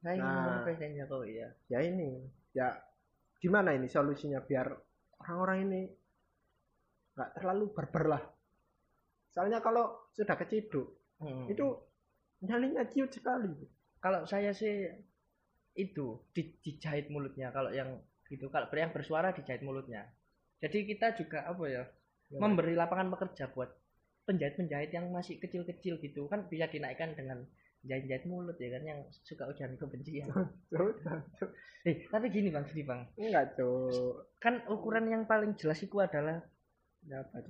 saya 0.00 0.12
ingin 0.14 0.22
Nah. 0.22 0.34
membunuh 0.38 0.60
presiden 0.64 0.90
Jokowi 0.96 1.30
ya 1.36 1.48
Ya 1.68 1.78
ini, 1.82 2.10
ya 2.52 2.68
gimana 3.38 3.74
ini 3.74 3.86
solusinya 3.86 4.40
biar 4.40 4.70
orang-orang 5.20 5.58
ini 5.66 5.80
nggak 7.12 7.30
terlalu 7.36 7.64
barbar 7.70 8.04
lah. 8.08 8.22
Soalnya 9.28 9.58
kalau 9.58 10.08
sudah 10.10 10.34
keciduk 10.34 10.88
Hmm. 11.18 11.46
itu 11.46 11.66
nyalinya 12.42 12.82
ciut 12.90 13.10
sekali. 13.14 13.54
kalau 14.02 14.26
saya 14.26 14.50
sih 14.50 14.90
itu 15.78 16.20
di, 16.34 16.58
dijahit 16.60 17.08
mulutnya 17.08 17.54
kalau 17.54 17.70
yang 17.70 18.02
gitu 18.28 18.50
kalau 18.50 18.68
yang 18.74 18.92
bersuara 18.92 19.32
dijahit 19.32 19.62
mulutnya 19.62 20.10
jadi 20.58 20.84
kita 20.84 21.14
juga 21.16 21.46
apa 21.48 21.64
ya 21.70 21.82
memberi 22.36 22.74
lapangan 22.74 23.12
pekerja 23.14 23.50
buat 23.54 23.70
penjahit-penjahit 24.26 24.90
yang 24.94 25.10
masih 25.10 25.38
kecil-kecil 25.42 25.98
gitu 26.02 26.26
kan 26.30 26.46
bisa 26.46 26.70
dinaikkan 26.70 27.14
dengan 27.14 27.42
jahit-jahit 27.82 28.24
mulut 28.30 28.54
ya 28.62 28.78
kan 28.78 28.82
yang 28.86 29.00
suka 29.26 29.50
ujaran 29.50 29.74
kebencian. 29.74 30.30
Eh, 31.82 32.06
tapi 32.06 32.30
gini 32.30 32.54
Bang, 32.54 32.62
gini 32.70 32.86
Bang. 32.86 33.10
Enggak, 33.18 33.58
Cuk. 33.58 34.38
Kan 34.38 34.62
ukuran 34.70 35.10
yang 35.10 35.26
paling 35.26 35.58
jelas 35.58 35.82
itu 35.82 35.98
adalah 35.98 36.38
Ya 37.02 37.26
apa, 37.26 37.42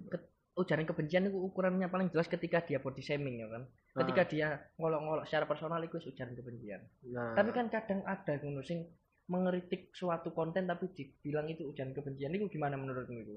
ujaran 0.52 0.84
kebencian 0.84 1.26
itu 1.26 1.38
ukurannya 1.38 1.88
paling 1.88 2.12
jelas 2.12 2.28
ketika 2.28 2.60
dia 2.60 2.76
body 2.76 3.00
shaming 3.00 3.40
ya 3.40 3.48
kan. 3.48 3.64
Ketika 3.96 4.22
dia 4.28 4.46
ngolok-ngolok 4.76 5.24
secara 5.24 5.48
personal 5.48 5.80
itu 5.80 5.96
ujaran 5.98 6.36
kebencian. 6.36 6.80
Nah, 7.08 7.32
Tapi 7.32 7.50
kan 7.56 7.72
kadang 7.72 8.04
ada 8.04 8.36
ngono 8.40 8.60
sing 8.60 8.84
mengeritik 9.32 9.94
suatu 9.96 10.34
konten 10.34 10.68
tapi 10.68 10.92
dibilang 10.92 11.48
itu 11.48 11.64
ujaran 11.64 11.96
kebencian 11.96 12.36
itu 12.36 12.52
gimana 12.52 12.76
menurutmu 12.76 13.18
itu? 13.22 13.36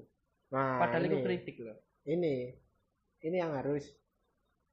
nah, 0.52 0.78
Padahal 0.78 1.08
itu 1.08 1.16
ini, 1.18 1.24
kritik 1.24 1.56
loh. 1.62 1.78
ini 2.04 2.52
ini 3.24 3.36
yang 3.40 3.56
harus 3.56 3.88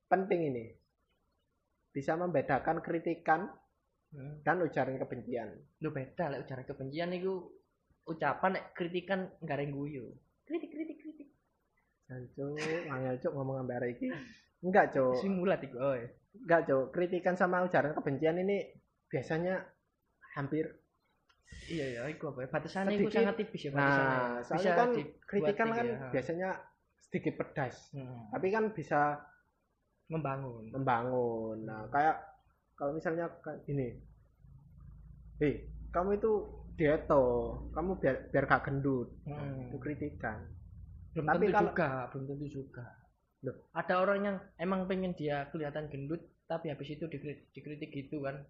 penting 0.06 0.52
ini. 0.52 0.66
Bisa 1.94 2.18
membedakan 2.18 2.82
kritikan 2.82 3.48
Hmm. 4.14 4.46
dan 4.46 4.62
ujaran 4.62 5.02
kebencian. 5.02 5.50
Lu 5.82 5.90
beda 5.90 6.30
lah 6.30 6.38
ujaran 6.38 6.70
kebencian 6.70 7.10
itu 7.18 7.50
ucapan 8.06 8.62
kritikan 8.78 9.26
nggak 9.42 9.58
yang 9.58 9.74
guyu. 9.74 10.06
Cuk, 12.08 12.60
angel 12.92 13.16
cuk 13.24 13.34
ngomong 13.34 13.63
ambek 13.63 13.78
arek 13.80 13.89
iki. 13.98 14.08
Enggak, 14.63 14.96
Cuk. 14.96 15.20
Simulat 15.20 15.60
itu. 15.63 15.76
Oh, 15.80 15.96
iya. 15.96 16.08
Enggak, 16.36 16.62
Cuk. 16.70 16.84
Kritikan 16.96 17.36
sama 17.36 17.63
ujaran 17.63 17.96
kebencian 17.96 18.39
ini 18.39 18.63
biasanya 19.12 19.62
hampir 20.34 20.84
Iya 21.70 21.86
ya, 21.96 22.02
itu 22.10 22.26
apa 22.28 22.39
ya? 22.44 22.48
Batasannya 22.50 22.98
itu 22.98 23.13
sangat 23.13 23.36
tipis 23.38 23.62
ya 23.70 23.72
batasannya. 23.72 24.18
Nah, 24.18 24.42
soalnya 24.42 24.58
Bisa 24.58 24.72
kan 24.74 24.89
kritikan 25.30 25.68
kan 25.70 25.86
ya. 25.86 26.10
biasanya 26.10 26.50
sedikit 26.98 27.34
pedas. 27.39 27.76
Hmm. 27.94 28.28
Tapi 28.34 28.48
kan 28.50 28.63
bisa 28.74 29.22
membangun. 30.10 30.74
membangun. 30.74 31.58
Nah, 31.63 31.88
kayak 31.94 32.18
kalau 32.76 32.98
misalnya 32.98 33.30
kayak 33.46 33.63
gini. 33.63 34.02
Hei, 35.39 35.70
kamu 35.94 36.18
itu 36.20 36.32
dieto, 36.74 37.24
kamu 37.74 38.02
biar 38.02 38.16
biar 38.34 38.44
gak 38.50 38.63
gendut. 38.68 39.13
Hmm. 39.24 39.70
Itu 39.70 39.78
kritikan. 39.78 40.44
Belum 41.13 41.26
Tapi 41.26 41.43
tentu 41.43 41.54
kalau- 41.54 41.69
juga 41.69 41.89
belum 42.10 42.23
tentu 42.28 42.45
juga 42.47 42.86
Loh. 43.41 43.56
ada 43.71 43.93
orang 43.95 44.19
yang 44.19 44.38
emang 44.58 44.86
pengen 44.86 45.13
dia 45.13 45.45
kelihatan 45.47 45.88
gendut 45.88 46.19
tapi 46.43 46.67
habis 46.67 46.89
itu 46.89 47.06
dikritik, 47.06 47.47
dikritik 47.52 47.89
gitu 47.89 48.19
kan 48.19 48.43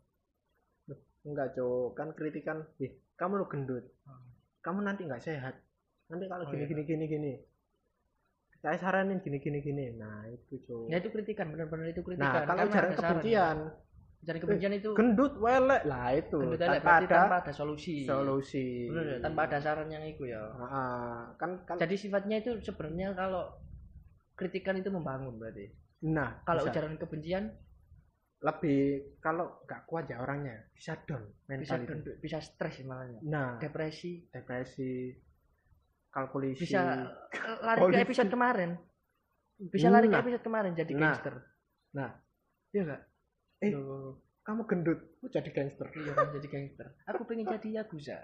Enggak, 1.23 1.55
Cok. 1.55 1.95
Kan 1.95 2.11
kritikan, 2.11 2.67
"Ih, 2.77 2.91
kamu 3.15 3.39
lo 3.39 3.45
gendut. 3.47 3.87
Hmm. 4.03 4.27
Kamu 4.59 4.83
nanti 4.83 5.07
nggak 5.07 5.23
sehat. 5.23 5.55
Nanti 6.11 6.27
kalau 6.27 6.43
Oh, 6.43 6.51
gini 6.51 6.63
iya. 6.63 6.67
gini 6.67 6.83
gini 6.83 7.05
gini. 7.07 7.33
Saya 8.59 8.75
saranin 8.75 9.19
gini 9.19 9.39
gini 9.39 9.59
gini. 9.59 9.95
Nah, 9.95 10.27
itu, 10.27 10.59
Cok. 10.59 10.87
ya 10.87 10.99
itu 10.99 11.07
kritikan 11.07 11.47
benar-benar 11.47 11.87
itu 11.87 11.99
kritikan 11.99 12.27
Nah, 12.27 12.43
kalau 12.43 12.67
saran. 12.67 12.91
kebencian, 12.91 13.57
ujaran 14.23 14.39
kebencian 14.39 14.73
itu 14.73 14.89
gendut 14.93 15.33
welek 15.35 15.83
lah 15.83 16.07
itu. 16.11 16.39
gendut 16.39 16.55
tanpa 16.57 16.91
ada 16.97 17.07
tanpa 17.09 17.37
ada 17.43 17.51
solusi 17.51 18.03
solusi. 18.03 18.87
benar 18.87 19.05
ya 19.05 19.17
tanpa 19.19 19.41
ada 19.45 19.57
saran 19.59 19.87
yang 19.87 20.01
itu 20.01 20.23
ya 20.25 20.39
Ah, 20.55 21.27
kan 21.35 21.59
kan 21.63 21.75
jadi 21.75 21.91
sifatnya 21.93 22.39
itu 22.39 22.55
sebenarnya 22.59 23.11
kalau 23.11 23.51
kritikan 24.33 24.75
itu 24.75 24.87
membangun 24.87 25.35
berarti 25.35 25.67
nah 26.01 26.39
kalau 26.41 26.63
bisa. 26.63 26.71
ujaran 26.71 26.95
kebencian 26.95 27.51
lebih 28.39 28.81
kalau 29.17 29.59
nggak 29.63 29.83
kuat 29.83 30.03
ya 30.05 30.19
orangnya 30.19 30.67
bisa 30.69 30.99
down 31.01 31.23
bisa 31.49 31.75
mental 31.77 31.95
itu. 31.97 32.11
bisa 32.19 32.37
stres 32.39 32.83
malahnya 32.83 33.19
Nah, 33.23 33.55
depresi 33.55 34.27
depresi, 34.27 35.15
kalkulasi, 36.09 36.59
bisa 36.59 36.81
lari 37.67 37.79
ke 37.89 37.99
episode 38.01 38.27
kemarin 38.27 38.75
bisa 39.65 39.87
lari 39.87 40.07
ke 40.07 40.11
Nah. 40.11 40.21
episode 40.21 40.43
kemarin 40.43 40.71
jadi 40.73 40.91
Nah. 40.91 40.99
gangster 41.01 41.35
Nah. 41.93 42.11
iya 42.69 42.81
enggak 42.83 43.01
Eh. 43.63 43.71
Loh, 43.71 44.19
kamu 44.43 44.67
gendut, 44.67 44.99
lu 45.23 45.27
jadi 45.27 45.47
gangster. 45.49 45.87
iya 45.95 46.11
kan 46.11 46.27
jadi 46.35 46.47
gangster 46.47 46.87
aku 47.07 47.23
pengen 47.23 47.47
jadi 47.47 47.79
yakuza 47.79 48.19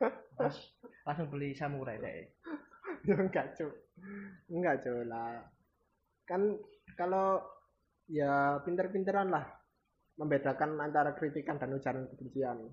Mas, 0.36 0.56
langsung 1.02 1.32
beli 1.32 1.56
samurai 1.56 1.96
deh 1.96 2.28
ya 3.08 3.16
enggak 3.16 3.54
cuy, 3.54 3.72
enggak 4.48 4.80
cuy 4.80 5.04
lah. 5.04 5.44
Kan 6.24 6.56
kalau 6.96 7.40
ya 8.06 8.60
pinter-pinteran 8.60 9.28
lah 9.28 9.44
membedakan 10.16 10.76
antara 10.78 11.12
kritikan 11.12 11.56
dan 11.56 11.72
ujaran 11.72 12.08
kebencian. 12.08 12.64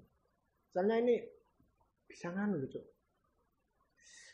Soalnya 0.72 1.00
ini 1.00 1.16
bisa 2.06 2.32
nganu 2.32 2.60
loh 2.60 2.70
cuy. 2.70 2.84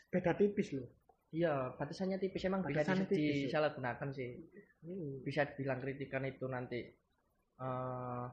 Beda 0.08 0.32
tipis 0.34 0.72
loh. 0.72 0.88
iya 1.28 1.76
batasannya 1.76 2.16
tipis 2.16 2.40
emang 2.48 2.64
bisa 2.64 2.80
Batasannya 2.80 3.04
di- 3.04 3.12
tipis, 3.12 3.38
disalahgunakan 3.52 4.08
sih 4.10 4.30
Hmm. 4.78 5.20
bisa 5.20 5.42
dibilang 5.44 5.82
kritikan 5.82 6.22
itu 6.24 6.46
nanti 6.46 6.78
eh 7.58 8.26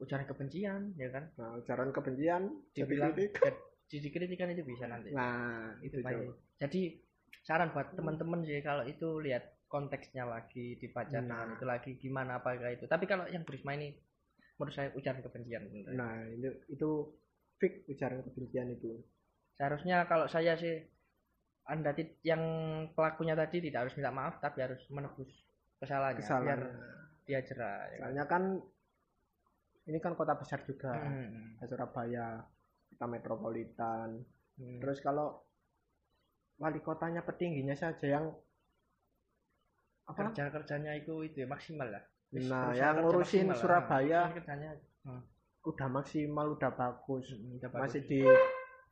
ujaran 0.00 0.24
kebencian 0.24 0.96
ya 0.96 1.08
kan 1.12 1.28
Nah, 1.36 1.60
ujaran 1.60 1.92
kebencian 1.92 2.42
dibilang 2.72 3.12
jadi 3.12 3.28
ya, 3.36 3.52
jadi 3.90 4.08
kritikan 4.08 4.48
itu 4.48 4.64
bisa 4.64 4.88
nanti 4.88 5.12
Nah, 5.12 5.76
itu 5.84 6.00
Baik. 6.00 6.16
cuy. 6.16 6.28
jadi 6.56 6.80
saran 7.44 7.72
buat 7.72 7.92
teman-teman 7.92 8.40
sih 8.42 8.60
kalau 8.60 8.84
itu 8.84 9.20
lihat 9.20 9.60
konteksnya 9.68 10.24
lagi 10.24 10.80
dibaca 10.80 11.12
Nah. 11.12 11.20
dengan 11.20 11.46
itu 11.54 11.64
lagi 11.64 11.90
gimana 11.96 12.40
apa 12.40 12.56
kayak 12.56 12.80
itu 12.80 12.84
tapi 12.88 13.04
kalau 13.04 13.28
yang 13.28 13.44
Burisma 13.44 13.76
ini 13.76 13.92
menurut 14.56 14.72
saya 14.72 14.88
ujaran 14.92 15.20
kebencian 15.20 15.68
bener. 15.68 15.92
Nah, 15.96 16.20
itu 16.26 16.48
itu 16.68 16.90
fix 17.56 17.72
ujaran 17.86 18.24
kebencian 18.24 18.72
itu. 18.72 19.00
seharusnya 19.52 20.08
kalau 20.08 20.24
saya 20.24 20.56
sih 20.56 20.80
anda 21.68 21.92
yang 22.24 22.40
pelakunya 22.96 23.36
tadi 23.36 23.60
tidak 23.60 23.84
harus 23.84 23.94
minta 23.94 24.08
maaf 24.08 24.40
tapi 24.40 24.64
harus 24.64 24.80
menebus 24.88 25.28
kesalahannya 25.76 26.24
biar 26.24 26.60
Kesalahan. 26.60 26.60
Dia 27.30 27.46
jerah 27.46 27.86
ya 27.86 27.96
kan? 27.96 28.00
Soalnya 28.02 28.24
kan 28.26 28.42
ini 29.86 29.98
kan 30.02 30.12
kota 30.18 30.34
besar 30.34 30.66
juga. 30.66 30.90
Hmm, 30.98 31.54
Surabaya, 31.62 32.42
kota 32.90 33.06
metropolitan. 33.06 34.18
hmm. 34.58 34.78
Terus 34.82 34.98
kalau 34.98 35.38
wali 36.58 36.82
kotanya 36.82 37.22
petingginya 37.24 37.72
saja 37.78 38.20
yang 38.20 38.26
apa? 40.10 40.28
kerja 40.28 40.50
kerjanya 40.50 40.92
itu 40.98 41.22
itu 41.24 41.40
ya, 41.40 41.48
maksimal 41.48 41.88
lah 41.88 42.04
Nah, 42.30 42.70
yang 42.74 43.02
ngurusin 43.02 43.50
lah. 43.50 43.58
Surabaya 43.58 44.30
Ngurusin 44.30 44.38
kerjanya 44.38 44.70
udah 45.66 45.88
maksimal, 45.90 46.46
udah 46.54 46.70
bagus. 46.72 47.26
hmm, 47.34 47.58
udah 47.58 47.68
bagus. 47.74 47.82
Masih 47.90 48.02
di 48.06 48.20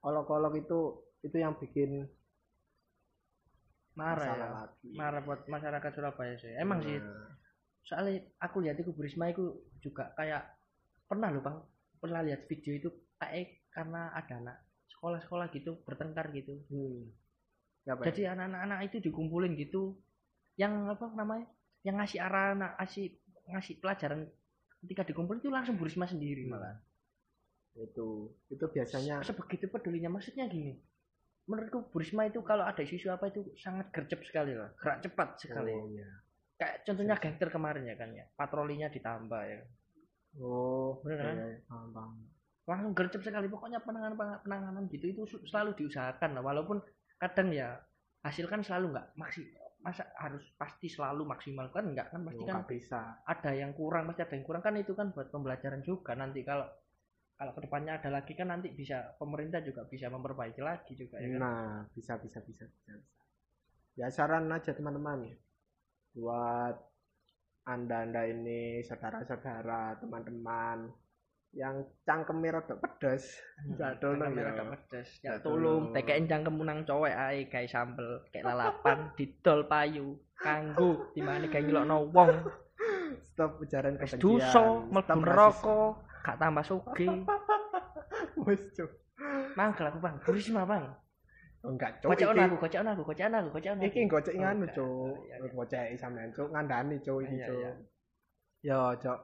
olok-olok 0.02 0.54
itu 0.58 0.78
itu 1.22 1.36
yang 1.38 1.54
bikin 1.58 2.06
marah 3.98 4.30
ya 4.30 4.46
lagi. 4.54 4.94
marah 4.94 5.22
buat 5.26 5.40
masyarakat 5.50 5.90
Surabaya 5.90 6.34
sih 6.38 6.54
emang 6.54 6.78
sih 6.82 6.98
Nah, 7.02 7.34
soalnya 7.88 8.20
aku 8.44 8.60
lihat 8.60 8.76
itu 8.76 8.92
Bu 8.92 9.00
Risma 9.00 9.32
itu 9.32 9.64
juga 9.80 10.12
kayak 10.12 10.44
pernah 11.08 11.32
loh 11.32 11.40
bang 11.40 11.58
pernah 11.96 12.20
lihat 12.20 12.44
video 12.44 12.76
itu 12.76 12.88
kayak 13.16 13.64
karena 13.72 14.12
ada 14.12 14.34
anak 14.36 14.56
sekolah-sekolah 14.92 15.48
gitu 15.56 15.80
bertengkar 15.88 16.28
gitu 16.36 16.60
hmm. 16.68 17.08
Siapa 17.88 18.04
ya? 18.04 18.06
jadi 18.12 18.22
anak-anak 18.36 18.92
itu 18.92 19.08
dikumpulin 19.08 19.56
gitu 19.56 19.96
yang 20.60 20.84
apa 20.92 21.08
namanya 21.16 21.48
yang 21.80 21.96
ngasih 21.96 22.20
arah 22.20 22.52
anak 22.52 22.76
ngasih 22.76 23.16
ngasih 23.48 23.74
pelajaran 23.80 24.28
ketika 24.84 25.08
dikumpulin 25.08 25.40
itu 25.40 25.48
langsung 25.48 25.80
Bu 25.80 25.88
Risma 25.88 26.04
sendiri 26.04 26.44
Hmm. 26.44 26.60
malah 26.60 26.76
itu 27.78 28.28
itu 28.52 28.64
biasanya 28.68 29.22
sebegitu 29.22 29.70
pedulinya 29.70 30.10
maksudnya 30.12 30.44
gini 30.50 30.76
menurutku 31.48 31.88
Bu 31.88 32.04
Risma 32.04 32.28
itu 32.28 32.44
kalau 32.44 32.68
ada 32.68 32.84
isu 32.84 33.08
apa 33.08 33.32
itu 33.32 33.48
sangat 33.56 33.88
gercep 33.96 34.20
sekali 34.28 34.52
lah 34.52 34.68
gerak 34.76 35.00
cepat 35.00 35.28
sekali 35.40 35.72
Oh, 35.72 35.88
iya. 35.88 36.04
Kayak 36.58 36.76
contohnya 36.86 37.16
gangster 37.22 37.48
kemarin 37.54 37.84
ya 37.90 37.96
kan 37.96 38.10
ya 38.12 38.24
patrolinya 38.38 38.88
ditambah 38.90 39.42
ya 39.46 39.60
Oh, 40.38 41.00
Bener 41.02 41.18
kan? 41.18 41.34
iya, 41.34 41.44
iya. 41.56 41.60
Paham, 41.66 42.14
langsung 42.68 42.92
gercep 42.94 43.22
sekali 43.24 43.48
pokoknya 43.48 43.80
penanganan 43.80 44.14
penanganan 44.44 44.84
gitu 44.92 45.08
itu 45.10 45.22
selalu 45.48 45.72
diusahakan 45.80 46.36
lah 46.36 46.42
walaupun 46.44 46.78
kadang 47.16 47.48
ya 47.50 47.80
hasil 48.22 48.44
kan 48.46 48.60
selalu 48.60 48.92
nggak 48.92 49.06
maksi 49.16 49.40
masa 49.80 50.04
harus 50.20 50.44
pasti 50.60 50.86
selalu 50.92 51.24
maksimal 51.24 51.72
kan 51.72 51.90
nggak 51.96 52.12
kan 52.12 52.20
pasti 52.28 52.42
Oh, 52.44 52.46
kan 52.46 52.60
bisa. 52.68 53.00
ada 53.24 53.50
yang 53.56 53.72
kurang 53.72 54.04
pasti 54.12 54.20
ada 54.20 54.34
yang 54.36 54.44
kurang 54.46 54.62
kan 54.62 54.74
itu 54.76 54.92
kan 54.92 55.10
buat 55.16 55.32
pembelajaran 55.32 55.80
juga 55.80 56.12
nanti 56.12 56.44
kalau 56.44 56.68
kalau 57.40 57.52
ke 57.56 57.60
depannya 57.64 57.92
ada 57.98 58.10
lagi 58.12 58.32
kan 58.36 58.52
nanti 58.52 58.68
bisa 58.74 59.16
pemerintah 59.16 59.64
juga 59.64 59.88
bisa 59.88 60.12
memperbaiki 60.12 60.60
lagi 60.60 60.92
juga 60.92 61.16
ya 61.24 61.28
kan 61.34 61.40
Nah, 61.40 61.88
bisa 61.96 62.20
bisa 62.20 62.38
bisa 62.44 62.68
bisa. 62.68 62.92
bisa. 62.94 63.24
Ya 63.96 64.12
saran 64.12 64.46
aja 64.52 64.76
teman-teman 64.76 65.24
buat 66.18 66.74
anda-anda 67.64 68.24
ini 68.24 68.82
saudara-saudara, 68.82 70.00
teman-teman 70.00 70.90
yang 71.50 71.80
cangkemnya 72.02 72.58
rada 72.58 72.74
pedes. 72.76 73.38
Nggak 73.66 73.92
tolong 73.98 74.20
Cangkemnya 74.20 74.42
ya. 74.42 74.48
rada 74.50 74.64
pedes 74.68 75.08
ya 75.18 75.32
tolong 75.38 75.56
tolong. 75.88 75.94
tekein 75.94 76.26
cangkem 76.26 76.54
nang 76.60 76.80
cowek 76.82 77.14
ae 77.14 77.46
kayak 77.46 77.70
sambel 77.70 78.20
kayak 78.28 78.44
lalapan 78.46 78.98
didol 79.16 79.64
payu 79.64 80.06
kanggo 80.36 81.08
di 81.12 81.20
mana 81.20 81.46
kayak 81.46 81.64
nyelokno 81.64 82.10
wong 82.10 82.30
Stop 83.24 83.56
ujaran 83.58 83.96
kebencian. 83.96 84.20
dosa 84.20 84.62
mlebu 84.84 85.18
neraka 85.18 85.78
gak 86.20 86.36
tambah 86.36 86.64
sugih. 86.64 87.16
Wis, 88.44 88.60
Cuk. 88.72 88.90
mangkel 89.54 89.88
aku 89.88 89.98
bang 89.98 90.16
burisma 90.20 90.62
bang 90.62 90.84
Oh, 90.84 91.07
enggak, 91.60 91.90
Cuk. 91.98 92.08
kocok 92.10 92.28
aku 92.30 92.56
kocok 92.56 92.80
aku 92.80 93.02
kocok 93.04 93.26
aku 93.28 93.50
kocok 93.50 93.72
aku 93.72 93.82
Iki 93.84 94.00
gocek 94.06 94.34
Oh, 94.34 94.40
nganu. 94.40 94.64
Cuk. 94.68 95.14
Gocek 95.52 95.84
sampean, 95.94 96.30
Cuk. 96.30 96.48
Ngandani, 96.48 96.96
Cuk, 96.98 97.18
iki, 97.20 97.34
Iya, 97.34 97.46
Cuk. 97.46 97.58
iya. 97.58 97.72
Yo, 98.62 98.80
Cuk. 98.96 99.18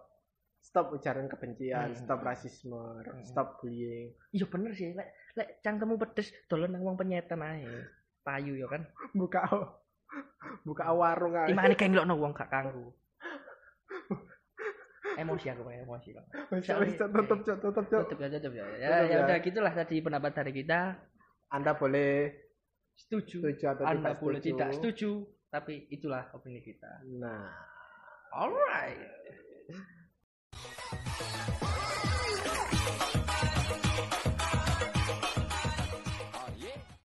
stop 0.61 0.91
ujaran 0.91 1.29
kebencian 1.29 1.93
Hmm. 1.93 1.99
stop 1.99 2.25
rasisme 2.25 2.73
Hmm. 2.99 3.21
stop 3.21 3.61
bullying 3.61 4.17
iya 4.33 4.49
bener 4.49 4.73
sih 4.73 4.91
lek 4.91 5.07
lek 5.35 5.61
cangkemmu 5.61 6.01
pedes 6.01 6.33
dolan 6.49 6.73
nang 6.73 6.81
wong 6.81 6.97
penyetan 6.97 7.37
ae 7.39 7.69
payu 8.19 8.57
ya 8.57 8.65
kan 8.65 8.81
buka 9.13 9.45
buka 10.65 10.89
warung 10.89 11.37
aja 11.37 11.53
timane 11.53 11.77
kayak 11.77 11.93
ngelokno 11.93 12.17
wong 12.17 12.33
gak 12.33 12.49
kanggu 12.49 12.97
emosi 15.15 15.47
aku 15.47 15.63
Pak, 15.63 15.75
emosi 15.85 16.09
Pak. 16.11 16.25
Wis, 16.81 16.97
tutup 16.97 17.39
Cok, 17.45 17.57
tutup 17.61 17.85
Cok. 17.87 18.01
tutup 18.09 18.19
ya 18.19 18.29
tutup 18.33 18.53
ya 18.53 18.65
ya, 18.75 18.89
Tutup 18.89 19.05
ya 19.05 19.07
ya. 19.07 19.19
udah 19.23 19.37
gitulah 19.39 19.73
tadi 19.77 19.97
pendapat 20.01 20.33
dari 20.33 20.53
kita 20.57 20.81
anda 21.55 21.79
boleh 21.79 22.35
setuju, 22.99 23.39
setuju 23.47 23.65
atau 23.71 23.85
Anda 23.87 24.11
tidak 24.11 24.15
boleh 24.19 24.41
setuju. 24.43 24.51
tidak 24.51 24.71
setuju, 24.75 25.11
tapi 25.55 25.87
itulah 25.87 26.27
opini 26.35 26.59
kita. 26.67 27.07
Nah, 27.15 27.47
alright. 28.35 28.99